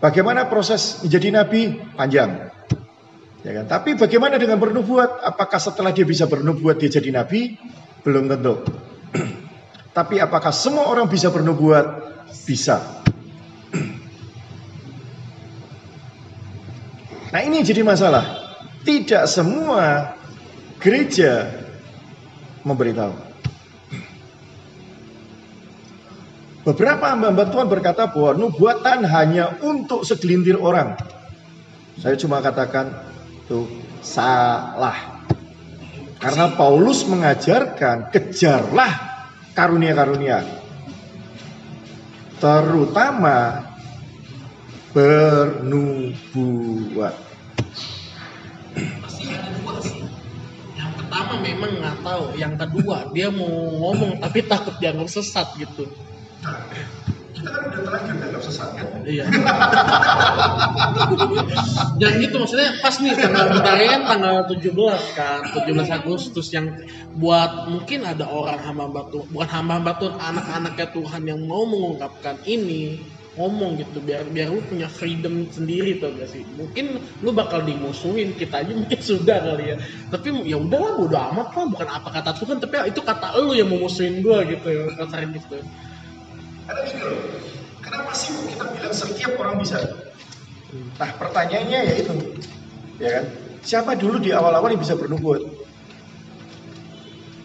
bagaimana 0.03 0.51
proses 0.51 0.99
menjadi 0.99 1.31
nabi? 1.31 1.79
Panjang. 1.95 2.51
Ya 3.47 3.51
kan? 3.55 3.65
Tapi 3.71 3.95
bagaimana 3.95 4.35
dengan 4.35 4.59
bernubuat? 4.59 5.23
Apakah 5.23 5.63
setelah 5.63 5.95
dia 5.95 6.03
bisa 6.03 6.27
bernubuat 6.27 6.75
dia 6.75 6.91
jadi 6.91 7.07
nabi? 7.15 7.55
Belum 8.03 8.27
tentu. 8.27 8.59
Tapi 9.97 10.19
apakah 10.19 10.51
semua 10.51 10.91
orang 10.91 11.07
bisa 11.07 11.31
bernubuat? 11.31 11.85
Bisa. 12.43 12.83
Nah 17.33 17.41
ini 17.41 17.65
jadi 17.65 17.81
masalah. 17.81 18.21
Tidak 18.85 19.25
semua 19.25 20.13
gereja 20.77 21.49
memberitahu. 22.61 23.32
Beberapa 26.63 27.11
hamba-hamba 27.11 27.51
Tuhan 27.51 27.67
berkata 27.67 28.07
bahwa 28.07 28.39
nubuatan 28.39 29.03
hanya 29.03 29.59
untuk 29.59 30.07
segelintir 30.07 30.55
orang. 30.55 30.95
Saya 31.99 32.15
cuma 32.15 32.39
katakan 32.39 32.87
itu 33.43 33.67
salah. 33.99 35.27
Karena 36.23 36.55
Paulus 36.55 37.03
mengajarkan 37.03 38.15
kejarlah 38.15 38.95
karunia-karunia. 39.51 40.47
Terutama 42.39 43.67
bernubuat. 44.95 46.15
Yang 50.79 50.91
pertama 50.95 51.33
memang 51.43 51.71
nggak 51.75 51.97
tahu, 52.07 52.39
yang 52.39 52.55
kedua 52.55 53.11
dia 53.11 53.27
mau 53.27 53.51
ngomong 53.51 54.23
tapi 54.23 54.47
takut 54.47 54.79
dianggap 54.79 55.11
sesat 55.11 55.59
gitu. 55.59 55.91
Kita 57.33 57.49
kan 57.49 57.63
udah 57.65 57.81
terlanjur 57.81 58.15
dianggap 58.21 58.41
sesat 58.45 58.69
kan? 58.77 58.87
Iya. 59.03 59.25
Dan 61.97 62.13
itu 62.21 62.35
maksudnya 62.37 62.69
pas 62.79 62.95
nih 63.01 63.13
tanggal 63.17 63.45
kan 63.57 64.01
tanggal 64.05 64.35
17 64.47 65.17
kan, 65.17 65.39
17 65.51 65.97
Agustus 65.97 66.47
yang 66.53 66.71
buat 67.17 67.67
mungkin 67.67 68.05
ada 68.05 68.29
orang 68.29 68.61
hamba-hamba 68.61 69.09
Tuhan, 69.11 69.27
bukan 69.33 69.49
hamba-hamba 69.49 69.91
Tuhan, 69.99 70.15
anak-anaknya 70.19 70.87
Tuhan 70.93 71.21
yang 71.25 71.39
mau 71.43 71.65
mengungkapkan 71.67 72.37
ini 72.45 73.01
ngomong 73.33 73.81
gitu 73.81 73.97
biar 73.97 74.29
biar 74.29 74.53
lu 74.53 74.61
punya 74.61 74.85
freedom 74.85 75.49
sendiri 75.49 75.97
tuh 75.97 76.13
gak 76.13 76.29
sih 76.29 76.45
mungkin 76.53 77.01
lu 77.25 77.33
bakal 77.33 77.65
dimusuhin 77.65 78.37
kita 78.37 78.61
aja 78.61 78.73
mungkin 78.77 78.99
sudah 79.09 79.37
kali 79.41 79.73
ya 79.73 79.75
tapi 80.13 80.29
ya 80.45 80.61
udahlah 80.61 81.01
bodo 81.01 81.17
amat 81.17 81.47
lah 81.57 81.65
bukan 81.65 81.89
apa 81.89 82.09
kata 82.13 82.31
Tuhan 82.37 82.61
tapi 82.61 82.93
itu 82.93 83.01
kata 83.01 83.33
lu 83.41 83.57
yang 83.57 83.73
memusuhin 83.73 84.21
gua 84.21 84.45
gitu 84.45 84.69
ya 84.69 84.85
kasarin 85.01 85.33
gitu 85.33 85.65
ada 86.69 86.79
gini 86.87 87.01
loh 87.03 87.19
kenapa 87.83 88.11
sih 88.15 88.31
kita 88.49 88.65
bilang 88.73 88.95
setiap 88.95 89.31
orang 89.37 89.55
bisa? 89.59 89.77
Nah 90.97 91.09
pertanyaannya 91.19 91.79
ya 91.85 91.93
itu 91.99 92.13
ya 92.97 93.09
kan? 93.19 93.25
Siapa 93.63 93.91
dulu 93.95 94.19
di 94.19 94.35
awal-awal 94.35 94.75
yang 94.75 94.81
bisa 94.83 94.97
bernubuat? 94.97 95.39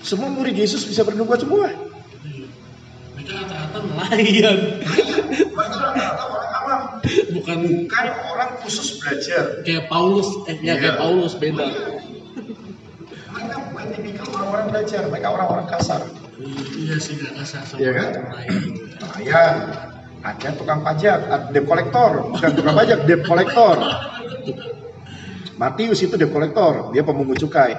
Semua 0.03 0.31
murid 0.33 0.57
Yesus 0.57 0.87
bisa 0.89 1.05
bernubuat 1.05 1.43
semua. 1.43 1.69
Mereka 3.15 3.33
rata-rata 3.45 3.79
nelayan. 3.83 4.59
Mereka 5.53 5.77
rata-rata 5.79 6.23
orang 6.27 6.51
awam. 6.55 6.81
Bukan. 7.35 7.59
Bukan 7.87 8.07
orang 8.35 8.51
khusus 8.65 8.99
belajar. 8.99 9.63
Kayak 9.63 9.91
Paulus 9.93 10.29
eh 10.49 10.57
ya 10.65 10.75
kayak 10.81 10.97
Iya. 10.97 11.01
Paulus 11.03 11.33
beda. 11.37 11.67
Mereka 13.29 13.57
bukan 13.71 13.87
tipikal 13.95 14.27
orang-orang 14.33 14.67
belajar 14.73 15.01
mereka 15.07 15.29
orang-orang 15.35 15.67
kasar 15.71 16.03
iya 16.79 16.97
sih 17.03 17.19
gak 17.19 17.35
kasar 17.43 17.63
sama 17.67 17.79
Iya 17.83 17.91
kan? 17.95 18.11
nelayan 18.99 19.57
ada 20.19 20.49
tukang 20.59 20.81
pajak 20.83 21.19
debt 21.55 21.65
kolektor 21.67 22.11
bukan 22.35 22.51
tukang 22.55 22.75
pajak 22.75 22.99
debt 23.07 23.23
kolektor 23.27 23.77
Matius 25.59 25.99
itu 26.07 26.15
debt 26.15 26.31
kolektor 26.31 26.95
dia 26.95 27.03
pemungut 27.03 27.35
cukai. 27.43 27.75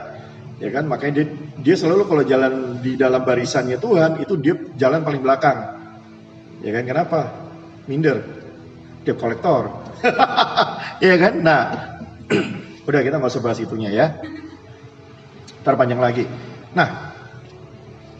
Ya 0.60 0.68
kan? 0.76 0.84
Makanya 0.92 1.24
dia, 1.24 1.26
dia 1.64 1.76
selalu 1.80 2.04
kalau 2.12 2.24
jalan 2.28 2.84
di 2.84 3.00
dalam 3.00 3.24
barisannya 3.24 3.80
Tuhan 3.80 4.20
itu 4.20 4.36
dia 4.36 4.60
jalan 4.76 5.08
paling 5.08 5.24
belakang. 5.24 5.80
Ya 6.60 6.76
kan? 6.76 6.84
Kenapa? 6.84 7.20
Minder. 7.88 8.20
Debt 9.08 9.16
kolektor 9.16 9.72
ya 11.08 11.16
kan? 11.16 11.40
Nah 11.40 11.62
udah 12.88 13.00
kita 13.00 13.16
nggak 13.16 13.32
usah 13.32 13.40
bahas 13.40 13.64
itunya 13.64 13.96
ya. 13.96 14.20
Ntar 15.64 15.80
panjang 15.80 16.04
lagi. 16.04 16.28
Nah 16.76 17.09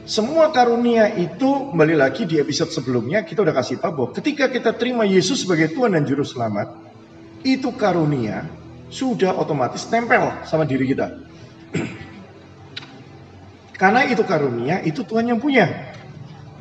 semua 0.10 0.50
karunia 0.50 1.06
itu 1.22 1.70
kembali 1.70 1.94
lagi 1.94 2.26
di 2.26 2.42
episode 2.42 2.74
sebelumnya 2.74 3.22
kita 3.22 3.46
udah 3.46 3.54
kasih 3.54 3.78
tahu 3.78 3.92
bahwa 3.94 4.10
ketika 4.18 4.50
kita 4.50 4.74
terima 4.74 5.06
Yesus 5.06 5.46
sebagai 5.46 5.70
Tuhan 5.70 5.94
dan 5.94 6.02
Juru 6.02 6.26
Selamat, 6.26 6.74
itu 7.46 7.70
karunia 7.78 8.50
sudah 8.90 9.38
otomatis 9.38 9.86
tempel 9.86 10.34
sama 10.50 10.66
diri 10.66 10.90
kita. 10.90 11.14
Karena 13.82 14.02
itu 14.10 14.26
karunia, 14.26 14.82
itu 14.82 15.06
Tuhan 15.06 15.30
yang 15.30 15.38
punya. 15.38 15.94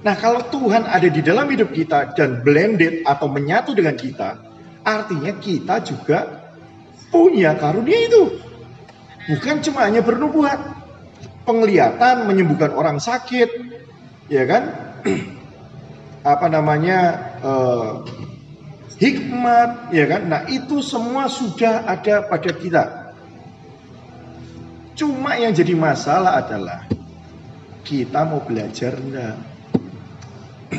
Nah 0.05 0.12
kalau 0.21 0.45
Tuhan 0.52 0.85
ada 0.85 1.09
di 1.09 1.25
dalam 1.25 1.49
hidup 1.49 1.73
kita 1.73 2.12
dan 2.12 2.45
blended 2.45 3.00
atau 3.09 3.33
menyatu 3.33 3.73
dengan 3.73 3.97
kita, 3.97 4.45
artinya 4.85 5.33
kita 5.40 5.81
juga 5.88 6.52
punya 7.09 7.57
karunia 7.57 8.12
itu. 8.12 8.45
Bukan 9.25 9.64
cuma 9.64 9.88
hanya 9.88 10.05
bernubuat, 10.05 10.78
penglihatan, 11.49 12.28
menyembuhkan 12.28 12.76
orang 12.76 13.00
sakit, 13.00 13.49
ya 14.28 14.45
kan? 14.45 14.69
Apa 16.37 16.52
namanya 16.52 16.99
eh, 17.40 17.93
hikmat, 19.00 19.88
ya 19.97 20.05
kan? 20.05 20.28
Nah 20.28 20.45
itu 20.52 20.85
semua 20.85 21.33
sudah 21.33 21.88
ada 21.88 22.28
pada 22.28 22.52
kita. 22.52 22.85
Cuma 24.93 25.40
yang 25.40 25.57
jadi 25.57 25.73
masalah 25.73 26.45
adalah 26.45 26.85
kita 27.88 28.28
mau 28.28 28.45
belajar 28.45 28.93
enggak? 29.00 29.40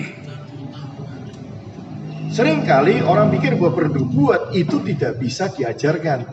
Seringkali 2.37 3.01
orang 3.01 3.33
pikir 3.33 3.57
bahwa 3.57 3.73
bernubuat 3.73 4.53
itu 4.53 4.77
tidak 4.85 5.17
bisa 5.17 5.49
diajarkan. 5.49 6.29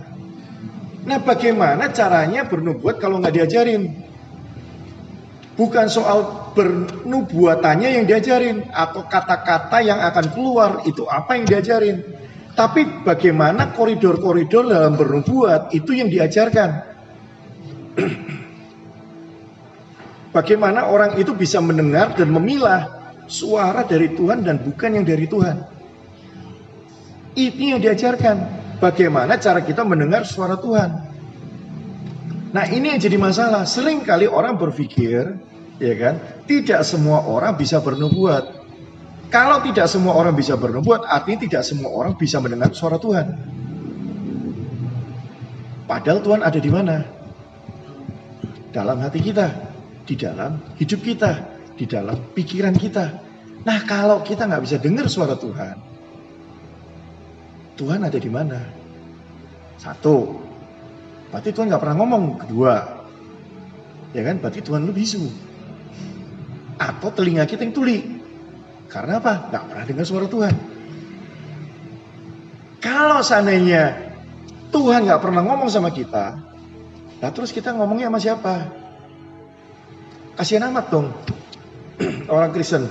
Nah 1.07 1.23
bagaimana 1.23 1.89
caranya 1.95 2.45
bernubuat 2.45 3.01
kalau 3.01 3.23
nggak 3.23 3.33
diajarin? 3.33 4.06
Bukan 5.57 5.89
soal 5.89 6.53
bernubuatannya 6.53 7.97
yang 7.97 8.05
diajarin 8.05 8.69
atau 8.69 9.09
kata-kata 9.09 9.81
yang 9.81 10.05
akan 10.05 10.27
keluar 10.37 10.85
itu 10.85 11.09
apa 11.09 11.41
yang 11.41 11.49
diajarin. 11.49 12.05
Tapi 12.53 13.05
bagaimana 13.05 13.73
koridor-koridor 13.73 14.69
dalam 14.69 15.01
bernubuat 15.01 15.73
itu 15.73 15.97
yang 15.97 16.13
diajarkan. 16.13 16.71
Bagaimana 20.37 20.93
orang 20.93 21.17
itu 21.17 21.33
bisa 21.33 21.65
mendengar 21.65 22.13
dan 22.13 22.29
memilah 22.29 23.09
suara 23.25 23.89
dari 23.89 24.13
Tuhan 24.13 24.45
dan 24.45 24.61
bukan 24.61 25.01
yang 25.01 25.09
dari 25.09 25.25
Tuhan. 25.25 25.57
Ini 27.37 27.77
yang 27.77 27.81
diajarkan. 27.81 28.37
Bagaimana 28.77 29.41
cara 29.41 29.65
kita 29.65 29.81
mendengar 29.81 30.29
suara 30.29 30.61
Tuhan. 30.61 31.16
Nah 32.55 32.65
ini 32.71 32.95
yang 32.95 33.01
jadi 33.03 33.19
masalah. 33.19 33.67
Sering 33.67 34.07
kali 34.07 34.31
orang 34.31 34.59
berpikir, 34.61 35.39
ya 35.83 35.95
kan, 35.99 36.23
tidak 36.47 36.87
semua 36.87 37.27
orang 37.27 37.59
bisa 37.59 37.83
bernubuat. 37.83 38.67
Kalau 39.27 39.59
tidak 39.67 39.91
semua 39.91 40.15
orang 40.15 40.39
bisa 40.39 40.55
bernubuat, 40.55 41.03
artinya 41.03 41.43
tidak 41.43 41.63
semua 41.67 41.91
orang 41.91 42.15
bisa 42.15 42.39
mendengar 42.39 42.71
suara 42.71 42.95
Tuhan. 43.03 43.27
Padahal 45.87 46.23
Tuhan 46.23 46.43
ada 46.47 46.59
di 46.59 46.71
mana? 46.71 47.03
Dalam 48.71 49.03
hati 49.03 49.19
kita, 49.23 49.47
di 50.07 50.15
dalam 50.15 50.63
hidup 50.79 51.01
kita, 51.03 51.33
di 51.75 51.87
dalam 51.87 52.19
pikiran 52.35 52.75
kita. 52.79 53.07
Nah 53.67 53.79
kalau 53.83 54.23
kita 54.23 54.47
nggak 54.47 54.63
bisa 54.63 54.77
dengar 54.79 55.11
suara 55.11 55.35
Tuhan, 55.35 55.77
Tuhan 57.75 58.01
ada 58.07 58.19
di 58.19 58.31
mana? 58.31 58.63
Satu, 59.77 60.46
berarti 61.31 61.51
Tuhan 61.55 61.67
nggak 61.71 61.83
pernah 61.83 61.97
ngomong. 61.99 62.23
Kedua, 62.47 62.75
ya 64.13 64.23
kan? 64.25 64.37
Berarti 64.43 64.61
Tuhan 64.63 64.85
lu 64.87 64.93
bisu. 64.93 65.25
Atau 66.77 67.09
telinga 67.13 67.49
kita 67.49 67.65
yang 67.65 67.75
tuli. 67.75 67.99
Karena 68.87 69.19
apa? 69.19 69.51
Nggak 69.51 69.65
pernah 69.71 69.85
dengar 69.85 70.07
suara 70.07 70.27
Tuhan. 70.31 70.55
Kalau 72.81 73.19
seandainya 73.25 74.15
Tuhan 74.71 75.09
nggak 75.09 75.23
pernah 75.23 75.43
ngomong 75.43 75.67
sama 75.73 75.91
kita, 75.91 76.39
nah 77.19 77.31
terus 77.35 77.51
kita 77.51 77.75
ngomongnya 77.75 78.13
sama 78.13 78.21
siapa? 78.23 78.55
Kasihan 80.37 80.69
amat 80.69 80.87
dong 80.93 81.11
orang 82.35 82.53
Kristen. 82.53 82.87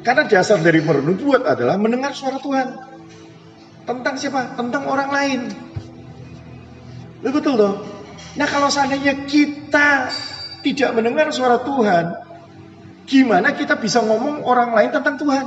Karena 0.00 0.24
dasar 0.24 0.56
dari 0.64 0.80
menubuat 0.80 1.44
adalah 1.44 1.76
mendengar 1.76 2.16
suara 2.16 2.40
Tuhan. 2.40 2.80
Tentang 3.84 4.16
siapa? 4.16 4.56
Tentang 4.56 4.88
orang 4.88 5.10
lain. 5.12 5.40
Betul 7.22 7.58
dong. 7.58 7.76
Nah 8.38 8.46
kalau 8.46 8.70
seandainya 8.70 9.26
kita 9.26 10.10
tidak 10.62 10.90
mendengar 10.94 11.30
suara 11.34 11.58
Tuhan, 11.62 12.14
gimana 13.06 13.54
kita 13.54 13.74
bisa 13.78 13.98
ngomong 14.02 14.46
orang 14.46 14.74
lain 14.74 14.90
tentang 14.94 15.18
Tuhan? 15.18 15.46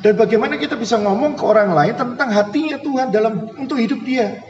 Dan 0.00 0.16
bagaimana 0.16 0.56
kita 0.56 0.80
bisa 0.80 0.96
ngomong 0.96 1.36
ke 1.36 1.44
orang 1.44 1.76
lain 1.76 1.92
tentang 1.92 2.32
hatinya 2.32 2.80
Tuhan 2.80 3.12
dalam 3.12 3.52
untuk 3.56 3.76
hidup 3.76 4.00
dia? 4.00 4.40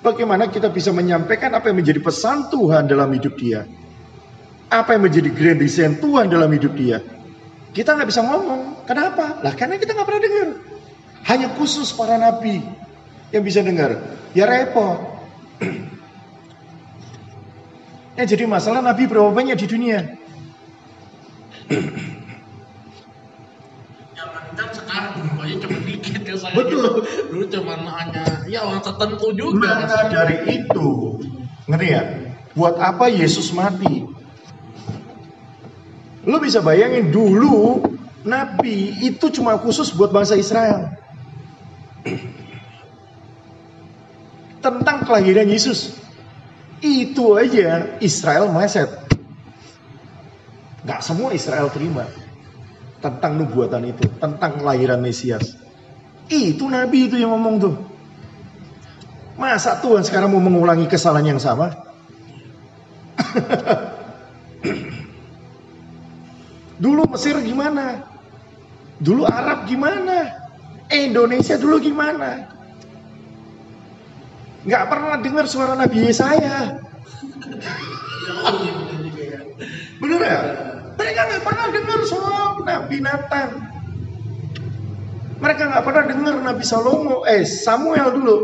Bagaimana 0.00 0.48
kita 0.48 0.68
bisa 0.68 0.92
menyampaikan 0.92 1.52
apa 1.52 1.72
yang 1.72 1.80
menjadi 1.80 2.00
pesan 2.00 2.52
Tuhan 2.52 2.88
dalam 2.88 3.08
hidup 3.12 3.36
dia? 3.40 3.64
Apa 4.68 4.96
yang 4.96 5.08
menjadi 5.08 5.28
grand 5.32 5.60
design 5.60 6.00
Tuhan 6.00 6.28
dalam 6.32 6.48
hidup 6.52 6.72
dia? 6.76 7.00
Kita 7.76 7.96
nggak 7.96 8.08
bisa 8.08 8.24
ngomong. 8.24 8.84
Kenapa? 8.88 9.40
Lah 9.40 9.52
karena 9.56 9.80
kita 9.80 9.96
nggak 9.96 10.08
pernah 10.08 10.22
dengar. 10.24 10.48
Hanya 11.24 11.48
khusus 11.56 11.92
para 11.96 12.20
nabi 12.20 12.60
yang 13.34 13.42
bisa 13.42 13.66
dengar. 13.66 13.98
Ya 14.30 14.46
repot. 14.46 15.10
yang 18.18 18.26
jadi 18.30 18.46
masalah 18.46 18.78
nabi 18.78 19.10
berapa 19.10 19.34
banyak 19.34 19.58
di 19.58 19.66
dunia? 19.66 20.22
ya 26.34 26.40
saya 26.40 26.54
Betul. 26.58 27.06
dulu 27.30 27.44
cuma 27.46 27.74
hanya 27.78 28.24
ya 28.50 28.66
orang 28.66 28.82
tertentu 28.82 29.30
juga 29.38 29.86
Maka 29.86 30.10
dari 30.10 30.62
itu, 30.62 30.88
ngerti 31.70 31.86
ya? 31.86 32.02
Buat 32.54 32.78
apa 32.78 33.10
Yesus 33.10 33.50
mati? 33.54 34.06
Lu 36.24 36.38
bisa 36.40 36.62
bayangin 36.62 37.10
dulu 37.10 37.82
Nabi 38.24 38.96
itu 39.04 39.28
cuma 39.28 39.58
khusus 39.60 39.92
buat 39.92 40.10
bangsa 40.10 40.38
Israel. 40.38 40.90
Tentang 44.64 45.04
kelahiran 45.04 45.44
Yesus. 45.44 45.92
Itu 46.80 47.36
aja 47.36 48.00
Israel 48.00 48.48
meleset. 48.48 48.88
Gak 50.88 51.04
semua 51.04 51.36
Israel 51.36 51.68
terima. 51.68 52.08
Tentang 53.04 53.36
nubuatan 53.36 53.92
itu. 53.92 54.08
Tentang 54.16 54.56
kelahiran 54.56 55.04
Mesias. 55.04 55.60
Itu 56.32 56.72
Nabi 56.72 57.12
itu 57.12 57.20
yang 57.20 57.36
ngomong 57.36 57.60
tuh. 57.60 57.76
Masa 59.36 59.84
Tuhan 59.84 60.00
sekarang 60.00 60.32
mau 60.32 60.40
mengulangi 60.40 60.88
kesalahan 60.88 61.36
yang 61.36 61.42
sama? 61.42 61.76
dulu 66.84 67.04
Mesir 67.12 67.36
gimana? 67.44 68.00
Dulu 68.96 69.28
Arab 69.28 69.68
gimana? 69.68 70.40
Indonesia 70.88 71.60
dulu 71.60 71.76
gimana? 71.82 72.54
Gak 74.64 74.84
pernah 74.88 75.20
dengar 75.20 75.44
suara 75.44 75.76
Nabi 75.76 76.08
Yesaya. 76.08 76.80
Bener 80.00 80.20
ya? 80.24 80.40
Mereka 80.96 81.20
gak 81.20 81.42
pernah 81.44 81.66
dengar 81.68 82.00
suara 82.08 82.56
Nabi 82.64 82.96
Nathan. 83.04 83.50
Mereka 85.36 85.62
gak 85.68 85.84
pernah 85.84 86.04
dengar 86.08 86.34
Nabi 86.40 86.64
Salomo, 86.64 87.28
eh 87.28 87.44
Samuel 87.44 88.08
dulu. 88.16 88.36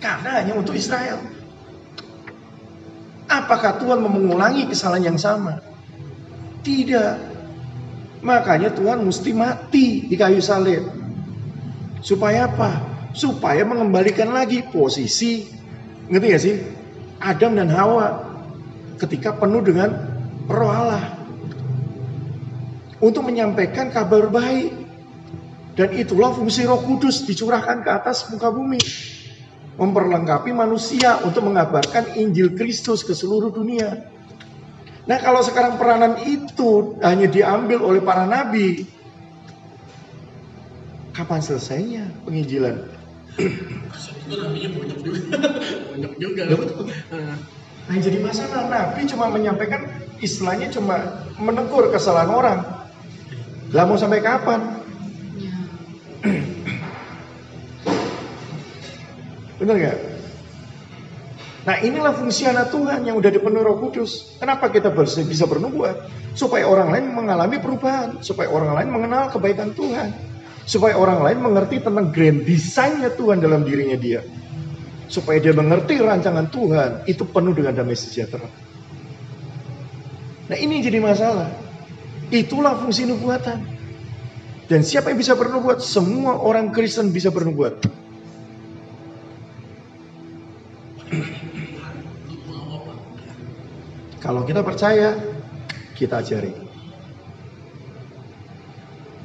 Karena 0.00 0.40
hanya 0.40 0.56
untuk 0.56 0.72
Israel. 0.72 1.20
Apakah 3.26 3.76
Tuhan 3.76 4.00
mau 4.00 4.08
mengulangi 4.08 4.64
kesalahan 4.70 5.12
yang 5.12 5.18
sama? 5.20 5.60
Tidak. 6.64 7.36
Makanya 8.24 8.72
Tuhan 8.72 9.04
mesti 9.04 9.30
mati 9.36 10.08
di 10.08 10.16
kayu 10.16 10.40
salib. 10.40 10.88
Supaya 12.00 12.48
apa? 12.48 12.95
Supaya 13.16 13.64
mengembalikan 13.64 14.28
lagi 14.28 14.60
posisi, 14.60 15.48
ngerti 16.12 16.26
gak 16.28 16.42
sih? 16.44 16.56
Adam 17.16 17.56
dan 17.56 17.72
Hawa 17.72 18.28
ketika 19.00 19.32
penuh 19.32 19.64
dengan 19.64 19.96
roh 20.44 20.68
Allah. 20.68 21.16
Untuk 23.00 23.24
menyampaikan 23.24 23.88
kabar 23.88 24.28
baik. 24.28 24.84
Dan 25.76 25.92
itulah 25.92 26.32
fungsi 26.32 26.64
roh 26.64 26.80
kudus 26.80 27.28
dicurahkan 27.28 27.84
ke 27.84 27.90
atas 27.92 28.32
muka 28.32 28.48
bumi 28.48 28.80
memperlengkapi 29.76 30.56
manusia 30.56 31.20
untuk 31.20 31.44
mengabarkan 31.52 32.16
Injil 32.16 32.56
Kristus 32.56 33.04
ke 33.04 33.12
seluruh 33.12 33.52
dunia. 33.52 34.08
Nah, 35.06 35.18
kalau 35.22 35.44
sekarang 35.44 35.78
peranan 35.78 36.18
itu 36.24 36.98
hanya 37.04 37.30
diambil 37.30 37.84
oleh 37.84 38.02
para 38.02 38.26
nabi, 38.26 38.88
kapan 41.14 41.40
selesainya 41.44 42.10
penginjilan? 42.26 42.95
Itu 43.36 44.34
juga 45.04 46.14
juga 46.24 46.42
Ya, 46.48 46.56
betul. 46.56 46.88
Nah, 47.12 47.36
yang 47.86 48.02
jadi 48.02 48.18
masalah 48.18 48.66
nabi 48.66 49.06
cuma 49.06 49.30
menyampaikan 49.30 49.86
istilahnya 50.18 50.74
cuma 50.74 51.22
menegur 51.38 51.86
kesalahan 51.94 52.32
orang. 52.34 52.58
Lah 53.70 53.84
mau 53.86 53.94
sampai 53.94 54.22
kapan? 54.24 54.82
Ya. 55.38 55.54
Benar 59.62 59.74
nggak? 59.78 59.98
Nah 61.66 61.76
inilah 61.82 62.14
fungsi 62.14 62.46
anak 62.46 62.70
Tuhan 62.70 63.02
yang 63.02 63.18
udah 63.18 63.30
dipenuhi 63.30 63.66
roh 63.66 63.82
kudus. 63.82 64.38
Kenapa 64.38 64.70
kita 64.70 64.94
bisa 64.94 65.46
bernubuat? 65.50 66.06
Supaya 66.38 66.62
orang 66.70 66.94
lain 66.94 67.10
mengalami 67.10 67.58
perubahan. 67.58 68.22
Supaya 68.22 68.46
orang 68.50 68.78
lain 68.78 68.88
mengenal 68.94 69.34
kebaikan 69.34 69.74
Tuhan. 69.74 70.14
Supaya 70.66 70.98
orang 70.98 71.22
lain 71.22 71.38
mengerti 71.46 71.78
tentang 71.78 72.10
grand 72.10 72.42
desainnya 72.42 73.14
Tuhan 73.14 73.38
dalam 73.38 73.62
dirinya 73.62 73.94
dia. 73.94 74.26
Supaya 75.06 75.38
dia 75.38 75.54
mengerti 75.54 76.02
rancangan 76.02 76.50
Tuhan 76.50 77.06
itu 77.06 77.22
penuh 77.22 77.54
dengan 77.54 77.78
damai 77.78 77.94
sejahtera. 77.94 78.50
Nah 80.50 80.58
ini 80.58 80.82
jadi 80.82 80.98
masalah. 80.98 81.54
Itulah 82.34 82.82
fungsi 82.82 83.06
nubuatan. 83.06 83.78
Dan 84.66 84.82
siapa 84.82 85.14
yang 85.14 85.18
bisa 85.22 85.38
bernubuat? 85.38 85.78
Semua 85.78 86.42
orang 86.42 86.74
Kristen 86.74 87.14
bisa 87.14 87.30
bernubuat. 87.30 87.86
Kalau 94.18 94.42
kita 94.42 94.66
percaya, 94.66 95.14
kita 95.94 96.18
ajari. 96.18 96.65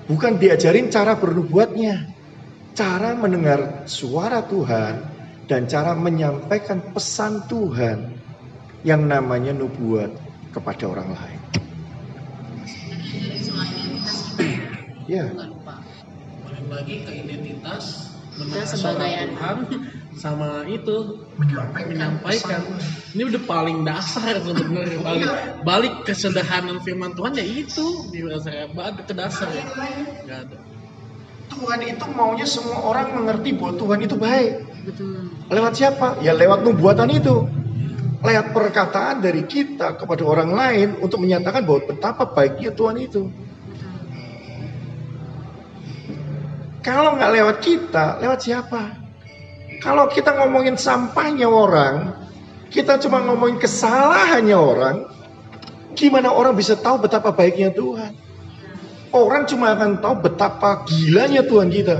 Bukan 0.09 0.41
diajarin 0.41 0.89
cara 0.89 1.17
bernubuatnya, 1.17 2.09
cara 2.73 3.13
mendengar 3.13 3.85
suara 3.85 4.41
Tuhan 4.45 4.95
dan 5.45 5.67
cara 5.67 5.93
menyampaikan 5.93 6.81
pesan 6.95 7.45
Tuhan 7.45 8.17
yang 8.81 9.05
namanya 9.05 9.53
nubuat 9.53 10.09
kepada 10.55 10.89
orang 10.89 11.09
lain. 11.13 11.41
soal 13.41 13.67
identitas 13.67 14.37
kita 14.37 14.79
Ya, 15.09 15.27
balik 15.33 16.65
lagi 16.71 16.95
ke 17.03 17.11
identitas 17.25 18.15
kita 18.37 18.63
sebagai 18.63 19.11
Tuhan 19.35 19.57
sama 20.11 20.67
itu 20.67 21.23
menyampaikan 21.39 22.59
ini 23.15 23.23
udah 23.31 23.41
paling 23.47 23.87
dasar 23.87 24.43
sebenarnya 24.43 24.99
balik 25.07 25.29
balik 25.63 25.93
kesederhanaan 26.03 26.83
firman 26.83 27.15
Tuhan 27.15 27.39
ya 27.39 27.45
itu 27.47 28.11
di 28.11 28.19
saya 28.43 28.67
balik 28.75 29.07
ke 29.07 29.13
dasar 29.15 29.47
ya 29.55 29.63
nggak 30.27 30.39
ada 30.51 30.57
Tuhan 31.51 31.79
itu 31.83 32.05
maunya 32.15 32.47
semua 32.47 32.79
orang 32.79 33.11
mengerti 33.11 33.51
bahwa 33.51 33.75
Tuhan 33.75 33.99
itu 34.07 34.15
baik. 34.15 34.53
Betul. 34.87 35.27
Lewat 35.51 35.73
siapa? 35.75 36.07
Ya 36.23 36.31
lewat 36.31 36.63
nubuatan 36.63 37.11
itu. 37.11 37.43
Lewat 38.23 38.55
perkataan 38.55 39.19
dari 39.19 39.43
kita 39.43 39.99
kepada 39.99 40.23
orang 40.23 40.55
lain 40.55 40.89
untuk 41.03 41.19
menyatakan 41.19 41.67
bahwa 41.67 41.91
betapa 41.91 42.23
baiknya 42.31 42.71
Tuhan 42.71 42.97
itu. 43.03 43.27
Kalau 46.81 47.13
nggak 47.19 47.31
lewat 47.35 47.57
kita, 47.61 48.17
lewat 48.23 48.39
siapa? 48.41 49.00
Kalau 49.81 50.05
kita 50.13 50.37
ngomongin 50.37 50.77
sampahnya 50.77 51.49
orang, 51.49 52.13
kita 52.69 53.01
cuma 53.01 53.17
ngomongin 53.25 53.57
kesalahannya 53.57 54.53
orang, 54.53 55.09
gimana 55.97 56.29
orang 56.29 56.53
bisa 56.53 56.77
tahu 56.77 57.01
betapa 57.01 57.33
baiknya 57.33 57.73
Tuhan? 57.73 58.13
Orang 59.09 59.49
cuma 59.49 59.73
akan 59.73 59.97
tahu 59.97 60.15
betapa 60.21 60.85
gilanya 60.85 61.41
Tuhan 61.41 61.73
kita. 61.73 61.97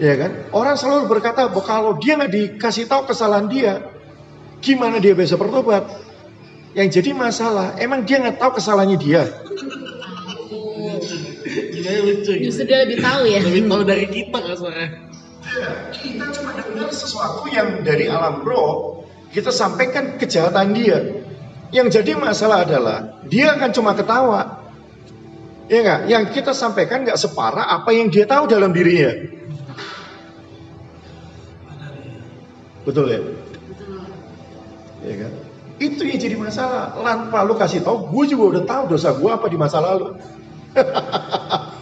Ya 0.00 0.16
kan? 0.18 0.50
Orang 0.50 0.74
selalu 0.74 1.06
berkata 1.06 1.52
bahwa 1.52 1.62
kalau 1.62 1.92
dia 2.00 2.16
nggak 2.16 2.32
dikasih 2.32 2.88
tahu 2.88 3.04
kesalahan 3.06 3.46
dia, 3.46 3.84
gimana 4.64 4.98
dia 4.98 5.12
bisa 5.12 5.36
bertobat? 5.36 5.84
Yang 6.72 6.98
jadi 6.98 7.10
masalah, 7.14 7.76
emang 7.78 8.08
dia 8.08 8.24
nggak 8.24 8.40
tahu 8.40 8.56
kesalahannya 8.56 8.98
dia. 8.98 9.28
Gimana 11.52 12.00
lucu 12.08 12.32
gitu. 12.40 12.50
Justru 12.50 12.72
dia 12.72 12.88
lebih 12.88 12.98
tahu 13.04 13.22
ya. 13.28 13.38
lebih 13.44 13.68
tahu 13.68 13.82
dari 13.84 14.08
kita 14.08 14.38
kan 14.40 15.13
soalnya 15.54 15.94
Kita 15.94 16.24
cuma 16.34 16.50
dengar 16.58 16.90
sesuatu 16.90 17.46
yang 17.46 17.86
dari 17.86 18.10
alam 18.10 18.42
roh, 18.42 19.06
kita 19.30 19.54
sampaikan 19.54 20.18
kejahatan 20.18 20.74
dia. 20.74 20.98
Yang 21.74 22.02
jadi 22.02 22.12
masalah 22.18 22.66
adalah 22.66 22.98
dia 23.26 23.54
akan 23.54 23.70
cuma 23.74 23.94
ketawa. 23.94 24.62
Ya 25.66 25.78
nggak? 25.80 26.00
Yang 26.10 26.24
kita 26.38 26.52
sampaikan 26.52 27.02
nggak 27.02 27.18
separah 27.18 27.66
apa 27.70 27.90
yang 27.90 28.12
dia 28.12 28.28
tahu 28.28 28.46
dalam 28.46 28.70
dirinya. 28.70 29.10
Betul 32.84 33.06
ya? 33.10 33.20
Ya 35.02 35.14
kan? 35.24 35.32
Itu 35.80 36.04
yang 36.04 36.20
jadi 36.20 36.36
masalah. 36.36 36.94
Tanpa 36.94 37.42
lu 37.42 37.56
kasih 37.56 37.80
tahu, 37.80 38.12
gue 38.12 38.36
juga 38.36 38.44
udah 38.60 38.64
tahu 38.68 38.82
dosa 38.94 39.16
gue 39.16 39.30
apa 39.30 39.46
di 39.48 39.56
masa 39.58 39.78
lalu. 39.80 40.14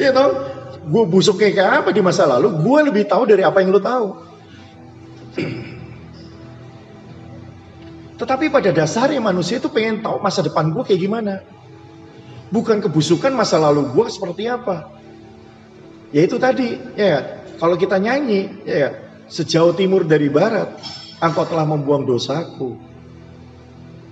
Iya 0.00 0.16
tau? 0.16 0.32
Gue 0.80 1.04
busuk 1.04 1.36
kayak 1.36 1.84
apa 1.84 1.90
di 1.92 2.00
masa 2.00 2.24
lalu, 2.24 2.56
gue 2.56 2.78
lebih 2.88 3.04
tahu 3.04 3.28
dari 3.28 3.44
apa 3.44 3.60
yang 3.60 3.68
lu 3.74 3.82
tahu. 3.82 4.08
Tetapi 8.20 8.52
pada 8.52 8.68
dasarnya 8.72 9.20
manusia 9.20 9.56
itu 9.56 9.72
pengen 9.72 10.04
tahu 10.04 10.20
masa 10.20 10.44
depan 10.44 10.72
gue 10.72 10.84
kayak 10.84 11.00
gimana. 11.00 11.40
Bukan 12.52 12.84
kebusukan 12.84 13.32
masa 13.32 13.56
lalu 13.56 13.88
gue 13.92 14.06
seperti 14.12 14.48
apa. 14.48 14.92
Ya 16.10 16.26
itu 16.26 16.36
tadi, 16.36 16.76
ya 16.98 17.44
kalau 17.56 17.78
kita 17.78 17.96
nyanyi, 17.96 18.66
ya 18.66 18.92
sejauh 19.30 19.72
timur 19.72 20.04
dari 20.04 20.26
barat, 20.26 20.74
engkau 21.22 21.46
telah 21.46 21.64
membuang 21.64 22.02
dosaku. 22.02 22.89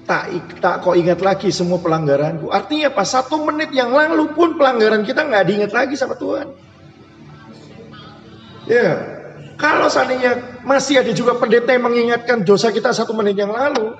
Tak, 0.09 0.33
tak 0.65 0.81
kau 0.81 0.97
ingat 0.97 1.21
lagi 1.21 1.53
semua 1.53 1.77
pelanggaranku. 1.85 2.49
Artinya 2.49 2.89
apa? 2.89 3.05
Satu 3.05 3.45
menit 3.45 3.69
yang 3.77 3.93
lalu 3.93 4.33
pun 4.33 4.57
pelanggaran 4.57 5.05
kita 5.05 5.29
nggak 5.29 5.45
diingat 5.45 5.73
lagi 5.77 6.01
sama 6.01 6.17
Tuhan. 6.17 6.49
Ya, 8.65 9.05
kalau 9.61 9.93
seandainya 9.93 10.65
masih 10.65 11.05
ada 11.05 11.13
juga 11.13 11.37
pendeta 11.37 11.77
yang 11.77 11.85
mengingatkan 11.85 12.41
dosa 12.41 12.73
kita 12.73 12.97
satu 12.97 13.13
menit 13.13 13.37
yang 13.37 13.53
lalu, 13.53 13.93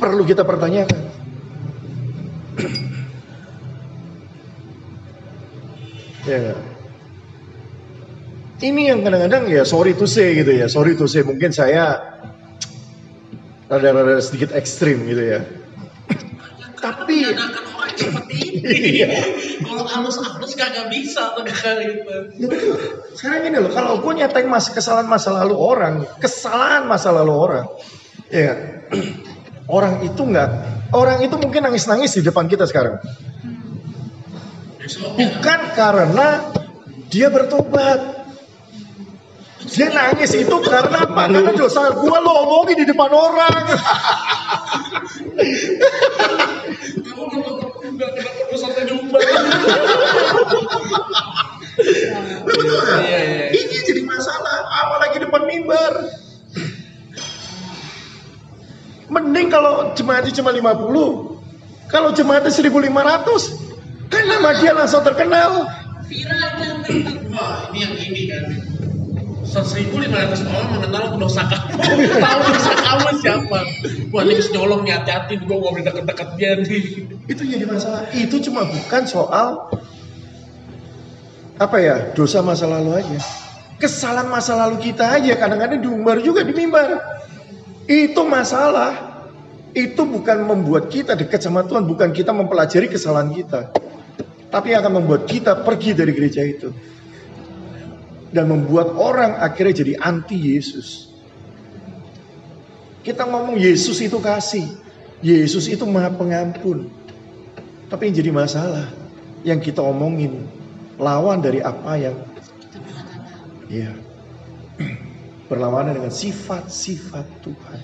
perlu 0.00 0.24
kita 0.24 0.40
pertanyakan. 0.40 1.12
ya. 6.32 6.56
Ini 8.60 8.92
yang 8.92 9.00
kadang-kadang 9.04 9.48
ya 9.52 9.64
sorry 9.68 9.92
to 9.96 10.06
say 10.08 10.34
gitu 10.36 10.52
ya, 10.56 10.68
sorry 10.68 10.96
to 10.96 11.04
say 11.04 11.20
mungkin 11.20 11.52
saya 11.52 12.09
rada-rada 13.70 14.18
sedikit 14.18 14.50
ekstrim 14.52 15.06
gitu 15.06 15.22
ya. 15.22 15.40
Tapi 16.80 17.22
orang 17.22 17.70
seperti 18.00 18.36
ini 18.56 19.04
kalau 19.60 19.84
halus-halus 19.84 20.56
kagak 20.56 20.88
bisa 20.88 21.36
tuh 21.36 21.44
gitu 21.44 22.48
betul. 22.48 22.76
Sekarang 23.12 23.40
gini 23.46 23.58
loh, 23.60 23.72
kalau 23.72 24.00
gue 24.00 24.12
nyatain 24.16 24.48
mas 24.48 24.72
kesalahan 24.72 25.06
masa 25.06 25.36
lalu 25.36 25.54
orang, 25.56 26.08
kesalahan 26.18 26.88
masa 26.88 27.12
lalu 27.12 27.32
orang, 27.36 27.66
ya 28.32 28.52
orang 29.76 30.00
itu 30.08 30.22
nggak, 30.24 30.50
orang 30.96 31.20
itu 31.20 31.36
mungkin 31.36 31.68
nangis-nangis 31.68 32.16
di 32.16 32.22
depan 32.24 32.48
kita 32.48 32.64
sekarang. 32.64 32.98
Bukan 34.90 35.60
karena 35.76 36.50
dia 37.12 37.28
bertobat. 37.28 38.19
Dia 39.68 39.92
nangis 39.92 40.32
itu 40.32 40.56
karena 40.64 41.04
apa? 41.04 41.28
Karena 41.28 41.52
dosa 41.52 41.92
gue 41.92 42.18
lo 42.24 42.32
omongin 42.48 42.80
di 42.80 42.86
depan 42.88 43.12
orang. 43.12 43.64
Betul 52.40 52.78
nggak? 52.80 53.00
Iya, 53.04 53.20
iya. 53.20 53.44
Ini 53.52 53.76
jadi 53.84 54.02
masalah, 54.08 54.64
apalagi 54.84 55.16
depan 55.20 55.42
mimbar. 55.44 55.92
Mending 59.10 59.48
kalau 59.50 59.90
jemaatnya 59.98 60.32
cuma 60.38 60.54
50, 60.54 61.90
kalau 61.90 62.08
jemaatnya 62.14 62.52
1500, 62.54 64.08
kan 64.08 64.22
nama 64.24 64.50
dia 64.56 64.72
langsung 64.72 65.02
terkenal. 65.02 65.66
wah 67.30 67.70
ini 67.70 67.78
yang 67.86 67.94
ini 67.98 68.22
kan 68.30 68.69
1500 69.50 70.46
orang 70.46 70.68
mengenal 70.78 71.04
dosa 71.18 71.42
kamu 71.50 72.06
tahu 72.24 72.40
dosa 72.54 72.72
kamu 72.78 73.08
siapa 73.18 73.58
wah 74.14 74.22
ini 74.22 74.42
nyolong 74.54 74.86
nih 74.86 74.94
hati-hati 74.94 75.42
gue 75.42 75.50
gak 75.50 75.72
boleh 75.74 75.82
deket-deket 75.82 76.28
dia 76.38 76.50
nih 76.62 77.10
Itu 77.30 77.46
jadi 77.46 77.62
masalah. 77.62 78.10
Itu 78.10 78.42
cuma 78.42 78.66
bukan 78.66 79.02
soal 79.06 79.70
apa 81.62 81.76
ya 81.78 82.10
dosa 82.10 82.42
masa 82.42 82.66
lalu 82.66 82.98
aja. 82.98 83.18
Kesalahan 83.78 84.26
masa 84.28 84.58
lalu 84.58 84.82
kita 84.90 85.06
aja 85.06 85.38
kadang-kadang 85.38 85.78
diumbar 85.78 86.18
juga 86.18 86.42
di 86.42 86.50
mimbar. 86.50 86.98
Itu 87.86 88.26
masalah. 88.26 89.10
Itu 89.70 90.02
bukan 90.02 90.50
membuat 90.50 90.90
kita 90.90 91.14
dekat 91.14 91.46
sama 91.46 91.62
Tuhan, 91.62 91.86
bukan 91.86 92.10
kita 92.10 92.34
mempelajari 92.34 92.90
kesalahan 92.90 93.30
kita. 93.30 93.70
Tapi 94.50 94.74
akan 94.74 94.98
membuat 94.98 95.30
kita 95.30 95.62
pergi 95.62 95.94
dari 95.94 96.10
gereja 96.10 96.42
itu. 96.42 96.74
Dan 98.30 98.46
membuat 98.46 98.94
orang 98.94 99.42
akhirnya 99.42 99.82
jadi 99.82 99.98
anti 99.98 100.38
Yesus. 100.38 101.10
Kita 103.02 103.26
ngomong 103.26 103.58
Yesus 103.58 103.98
itu 103.98 104.22
kasih. 104.22 104.70
Yesus 105.20 105.66
itu 105.66 105.82
maha 105.84 106.14
pengampun. 106.14 106.88
Tapi 107.90 108.06
yang 108.06 108.14
jadi 108.22 108.30
masalah, 108.30 108.86
yang 109.42 109.58
kita 109.58 109.82
omongin 109.82 110.46
lawan 111.00 111.42
dari 111.42 111.58
apa 111.64 111.96
yang 111.96 112.16
ya 113.66 113.90
berlawanan 115.48 115.96
dengan 115.96 116.12
sifat-sifat 116.12 117.26
Tuhan 117.42 117.80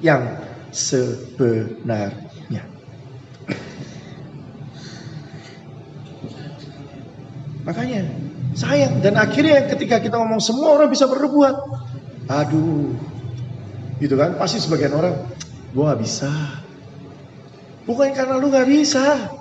yang 0.00 0.38
sebenarnya. 0.70 2.62
Makanya 7.68 8.23
sayang 8.54 9.02
dan 9.02 9.18
akhirnya 9.18 9.66
ketika 9.66 9.98
kita 9.98 10.14
ngomong 10.14 10.38
semua 10.38 10.78
orang 10.78 10.88
bisa 10.88 11.10
berbuat, 11.10 11.54
aduh, 12.30 12.94
gitu 13.98 14.14
kan? 14.14 14.38
Pasti 14.38 14.62
sebagian 14.62 14.94
orang, 14.94 15.14
gua 15.74 15.92
nggak 15.92 16.00
bisa. 16.00 16.30
Bukan 17.84 18.14
karena 18.16 18.40
lu 18.40 18.48
nggak 18.48 18.70
bisa, 18.70 19.34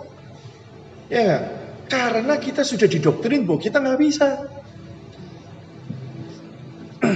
ya 1.08 1.22
nggak? 1.24 1.44
Karena 1.88 2.34
kita 2.42 2.66
sudah 2.66 2.90
didoktrin 2.90 3.46
bahwa 3.46 3.62
kita 3.62 3.78
nggak 3.80 4.00
bisa. 4.02 4.50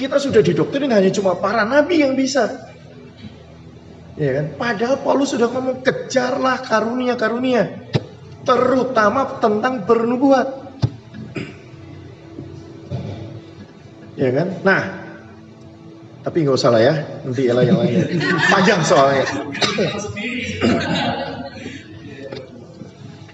kita 0.00 0.16
sudah 0.16 0.40
didoktrin 0.40 0.88
hanya 0.88 1.12
cuma 1.12 1.36
para 1.36 1.68
nabi 1.68 2.00
yang 2.00 2.16
bisa. 2.16 2.66
Ya 4.20 4.36
kan? 4.36 4.52
Padahal 4.56 5.00
Paulus 5.00 5.32
sudah 5.32 5.48
ngomong 5.48 5.80
kejarlah 5.80 6.60
karunia-karunia, 6.60 7.89
terutama 8.50 9.38
tentang 9.38 9.86
bernubuat. 9.86 10.48
Ya 14.18 14.30
kan? 14.34 14.48
Nah, 14.66 14.82
tapi 16.26 16.42
nggak 16.42 16.58
usah 16.58 16.74
lah 16.74 16.82
ya, 16.82 16.94
nanti 17.22 17.46
lah 17.46 17.62
yang 17.62 17.78
lain. 17.78 18.18
Panjang 18.50 18.82
soalnya. 18.82 19.24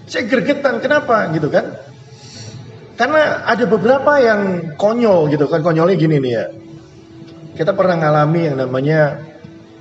Saya 0.07 0.23
gregetan, 0.29 0.79
kenapa 0.79 1.27
gitu 1.33 1.49
kan? 1.49 1.81
Karena 2.95 3.43
ada 3.43 3.65
beberapa 3.67 4.21
yang 4.21 4.73
konyol 4.79 5.33
gitu 5.33 5.49
kan, 5.49 5.65
konyolnya 5.65 5.97
gini 5.99 6.21
nih 6.21 6.31
ya. 6.31 6.45
Kita 7.57 7.73
pernah 7.73 7.97
ngalami 7.99 8.41
yang 8.53 8.57
namanya 8.61 9.19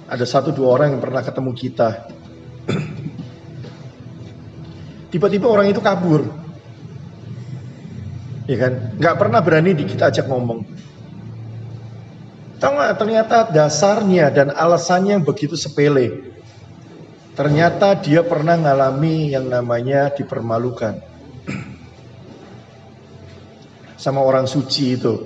ada 0.09 0.25
satu 0.27 0.51
dua 0.51 0.81
orang 0.81 0.97
yang 0.97 1.03
pernah 1.05 1.23
ketemu 1.23 1.53
kita. 1.55 2.09
Tiba-tiba 5.17 5.49
orang 5.49 5.73
itu 5.73 5.81
kabur. 5.81 6.29
Ya 8.45 8.57
kan? 8.61 9.01
Nggak 9.01 9.17
pernah 9.17 9.41
berani 9.41 9.73
di 9.73 9.89
kita 9.89 10.13
ajak 10.13 10.29
ngomong. 10.29 10.61
Tahu 12.61 12.73
nggak 12.77 13.01
ternyata 13.01 13.49
dasarnya 13.49 14.29
dan 14.29 14.53
alasannya 14.53 15.17
yang 15.17 15.25
begitu 15.25 15.57
sepele. 15.57 16.37
Ternyata 17.33 17.97
dia 17.97 18.21
pernah 18.29 18.61
ngalami 18.61 19.33
yang 19.33 19.49
namanya 19.49 20.13
dipermalukan. 20.13 21.01
Sama 24.05 24.21
orang 24.21 24.45
suci 24.45 25.01
itu. 25.01 25.17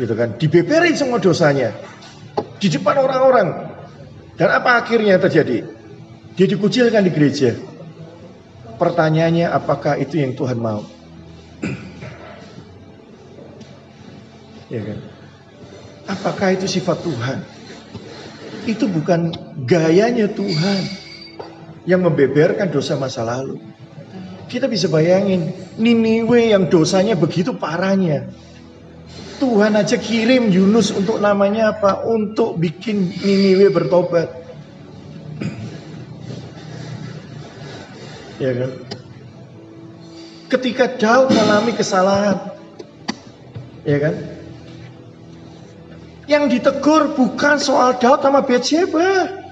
Gitu 0.00 0.16
kan. 0.16 0.40
Dibeberin 0.40 0.96
semua 0.96 1.20
dosanya. 1.20 1.76
Di 2.56 2.72
depan 2.72 3.04
orang-orang. 3.04 3.48
Dan 4.40 4.48
apa 4.48 4.80
akhirnya 4.80 5.20
terjadi? 5.20 5.60
Dia 6.40 6.46
dikucilkan 6.48 7.04
di 7.04 7.12
gereja. 7.12 7.73
Pertanyaannya 8.74 9.46
apakah 9.48 9.98
itu 9.98 10.18
yang 10.18 10.34
Tuhan 10.34 10.58
mau? 10.58 10.82
ya 14.74 14.82
kan? 14.82 14.98
Apakah 16.10 16.48
itu 16.52 16.66
sifat 16.68 17.00
Tuhan? 17.00 17.38
Itu 18.64 18.88
bukan 18.90 19.32
gayanya 19.64 20.28
Tuhan 20.28 20.82
yang 21.88 22.04
membeberkan 22.04 22.68
dosa 22.72 22.96
masa 22.96 23.24
lalu. 23.24 23.60
Kita 24.48 24.68
bisa 24.68 24.88
bayangin 24.92 25.52
Niniwe 25.80 26.52
yang 26.52 26.68
dosanya 26.68 27.16
begitu 27.16 27.56
parahnya. 27.56 28.28
Tuhan 29.40 29.74
aja 29.74 29.98
kirim 29.98 30.48
Yunus 30.52 30.94
untuk 30.94 31.18
namanya 31.18 31.76
apa? 31.76 32.04
Untuk 32.04 32.60
bikin 32.60 33.12
Niniwe 33.20 33.72
bertobat. 33.72 34.43
Ya 38.38 38.52
kan? 38.54 38.70
Ketika 40.50 40.84
Daud 40.94 41.34
mengalami 41.34 41.72
kesalahan, 41.74 42.38
ya 43.82 43.98
kan? 43.98 44.14
Yang 46.24 46.44
ditegur 46.56 47.12
bukan 47.18 47.60
soal 47.60 48.00
Daud 48.00 48.24
sama 48.24 48.40
Bathsheba. 48.46 49.42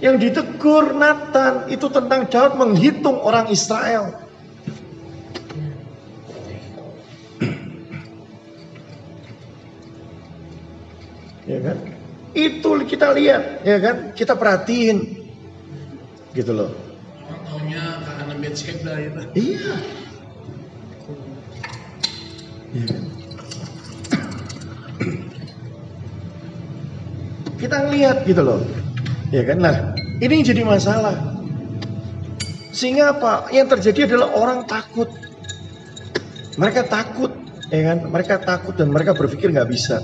Yang 0.00 0.16
ditegur 0.20 0.92
Nathan 0.92 1.68
itu 1.72 1.86
tentang 1.88 2.28
Daud 2.28 2.60
menghitung 2.60 3.18
orang 3.20 3.48
Israel. 3.48 4.24
ya 11.44 11.58
kan? 11.60 11.76
Itu 12.34 12.82
kita 12.82 13.14
lihat, 13.14 13.62
ya 13.62 13.78
kan? 13.78 13.96
Kita 14.16 14.34
perhatiin, 14.34 14.98
gitu 16.34 16.52
loh. 16.52 16.93
Taunya 17.54 18.02
karena 18.02 18.34
Bathsheba 18.34 18.98
ya. 18.98 19.10
Iya. 19.38 19.74
Iya 22.74 22.84
kan? 22.90 23.02
Kita 27.62 27.78
lihat 27.94 28.26
gitu 28.26 28.42
loh. 28.42 28.58
Ya 29.30 29.46
kan? 29.46 29.62
Nah, 29.62 29.94
ini 30.18 30.42
jadi 30.42 30.66
masalah. 30.66 31.14
Sehingga 32.74 33.14
apa? 33.14 33.46
Yang 33.54 33.78
terjadi 33.78 34.10
adalah 34.10 34.34
orang 34.34 34.66
takut. 34.66 35.14
Mereka 36.58 36.90
takut, 36.90 37.30
ya 37.70 37.94
kan? 37.94 38.10
Mereka 38.10 38.42
takut 38.42 38.74
dan 38.74 38.90
mereka 38.90 39.14
berpikir 39.14 39.54
nggak 39.54 39.70
bisa. 39.70 40.02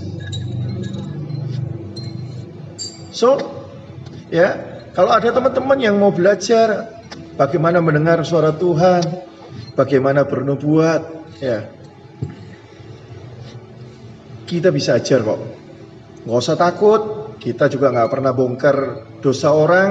So, 3.11 3.43
ya, 4.31 4.55
kalau 4.95 5.11
ada 5.11 5.35
teman-teman 5.35 5.83
yang 5.83 5.99
mau 5.99 6.15
belajar 6.15 7.00
bagaimana 7.40 7.81
mendengar 7.81 8.20
suara 8.20 8.53
Tuhan, 8.53 9.00
bagaimana 9.72 10.29
bernubuat, 10.29 11.33
ya, 11.40 11.72
kita 14.44 14.68
bisa 14.68 15.00
ajar 15.00 15.24
kok. 15.24 15.40
Nggak 16.29 16.37
usah 16.44 16.57
takut, 16.61 17.00
kita 17.40 17.72
juga 17.72 17.88
nggak 17.96 18.11
pernah 18.12 18.37
bongkar 18.37 18.76
dosa 19.24 19.57
orang, 19.57 19.90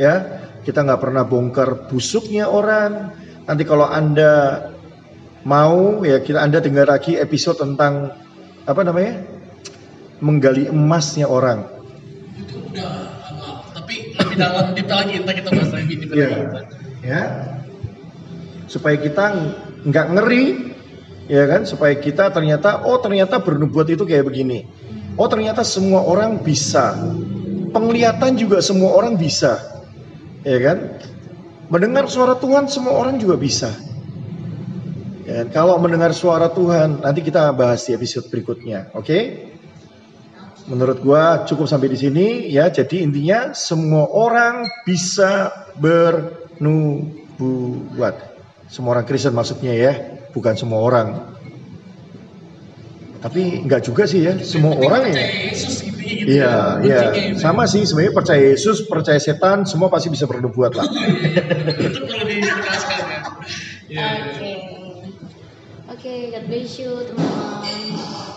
ya. 0.00 0.40
Kita 0.62 0.86
nggak 0.86 1.02
pernah 1.02 1.26
bongkar 1.26 1.90
busuknya 1.90 2.46
orang. 2.46 3.10
Nanti 3.44 3.66
kalau 3.66 3.84
anda 3.84 4.70
mau, 5.42 6.06
ya 6.06 6.22
kita 6.22 6.38
anda 6.38 6.62
dengar 6.62 6.86
lagi 6.86 7.18
episode 7.18 7.58
tentang 7.58 8.14
apa 8.62 8.80
namanya, 8.86 9.26
menggali 10.22 10.70
emasnya 10.70 11.26
orang. 11.26 11.66
Detail 14.32 14.98
lagi 15.04 15.12
entar 15.20 15.34
kita 15.36 15.50
bahas 15.52 15.70
di 15.84 15.94
Iya. 16.08 16.28
Ya. 17.02 17.22
Supaya 18.66 18.96
kita 18.96 19.24
nggak 19.84 20.06
ngeri, 20.16 20.44
ya 21.28 21.44
kan? 21.50 21.68
Supaya 21.68 21.94
kita 21.98 22.32
ternyata, 22.32 22.86
oh 22.88 22.98
ternyata 23.02 23.42
bernubuat 23.42 23.90
itu 23.92 24.08
kayak 24.08 24.24
begini. 24.26 24.64
Oh 25.20 25.28
ternyata 25.28 25.60
semua 25.66 26.02
orang 26.06 26.40
bisa. 26.40 26.96
Penglihatan 27.72 28.36
juga 28.36 28.60
semua 28.60 28.92
orang 28.92 29.16
bisa, 29.16 29.60
ya 30.44 30.58
kan? 30.60 31.00
Mendengar 31.72 32.04
suara 32.04 32.36
Tuhan 32.36 32.68
semua 32.68 33.00
orang 33.00 33.16
juga 33.16 33.40
bisa. 33.40 33.72
Ya, 35.24 35.40
kan? 35.40 35.54
kalau 35.54 35.80
mendengar 35.80 36.12
suara 36.12 36.52
Tuhan, 36.52 37.00
nanti 37.00 37.24
kita 37.24 37.48
bahas 37.56 37.88
di 37.88 37.96
episode 37.96 38.28
berikutnya, 38.28 38.92
oke? 38.92 39.51
Menurut 40.70 41.02
gua 41.02 41.42
cukup 41.42 41.66
sampai 41.66 41.90
di 41.90 41.98
sini 41.98 42.46
ya. 42.50 42.70
Jadi 42.70 43.02
intinya 43.02 43.50
semua 43.54 44.06
orang 44.06 44.66
bisa 44.86 45.50
bernubuat. 45.78 46.70
Semua 48.70 48.96
orang 48.96 49.04
Kristen 49.04 49.34
maksudnya 49.34 49.74
ya, 49.74 49.92
bukan 50.32 50.54
semua 50.56 50.80
orang. 50.80 51.34
Tapi 53.22 53.62
enggak 53.62 53.86
juga 53.86 54.06
sih 54.06 54.22
ya, 54.26 54.34
semua 54.42 54.74
orang 54.74 55.14
ya. 55.14 55.22
Yesus 55.54 55.86
intinya 55.86 56.10
gitu 56.10 56.26
Iya, 56.42 56.82
ya. 56.82 57.14
iya. 57.14 57.38
Sama 57.38 57.70
sih 57.70 57.86
sebenarnya 57.86 58.14
percaya 58.18 58.42
Yesus, 58.50 58.82
percaya 58.90 59.22
setan, 59.22 59.62
semua 59.62 59.86
pasti 59.90 60.10
bisa 60.10 60.26
bernubuat 60.26 60.74
lah. 60.74 60.86
Itu 60.90 62.02
perlu 62.02 62.24
dijelaskan 62.26 62.98
ya. 63.06 63.20
Iya. 63.86 64.06
Oke. 64.26 64.52
Oke, 65.92 66.34
God 66.34 66.44
bless 66.50 66.82
you 66.82 66.90
teman-teman. 67.06 68.31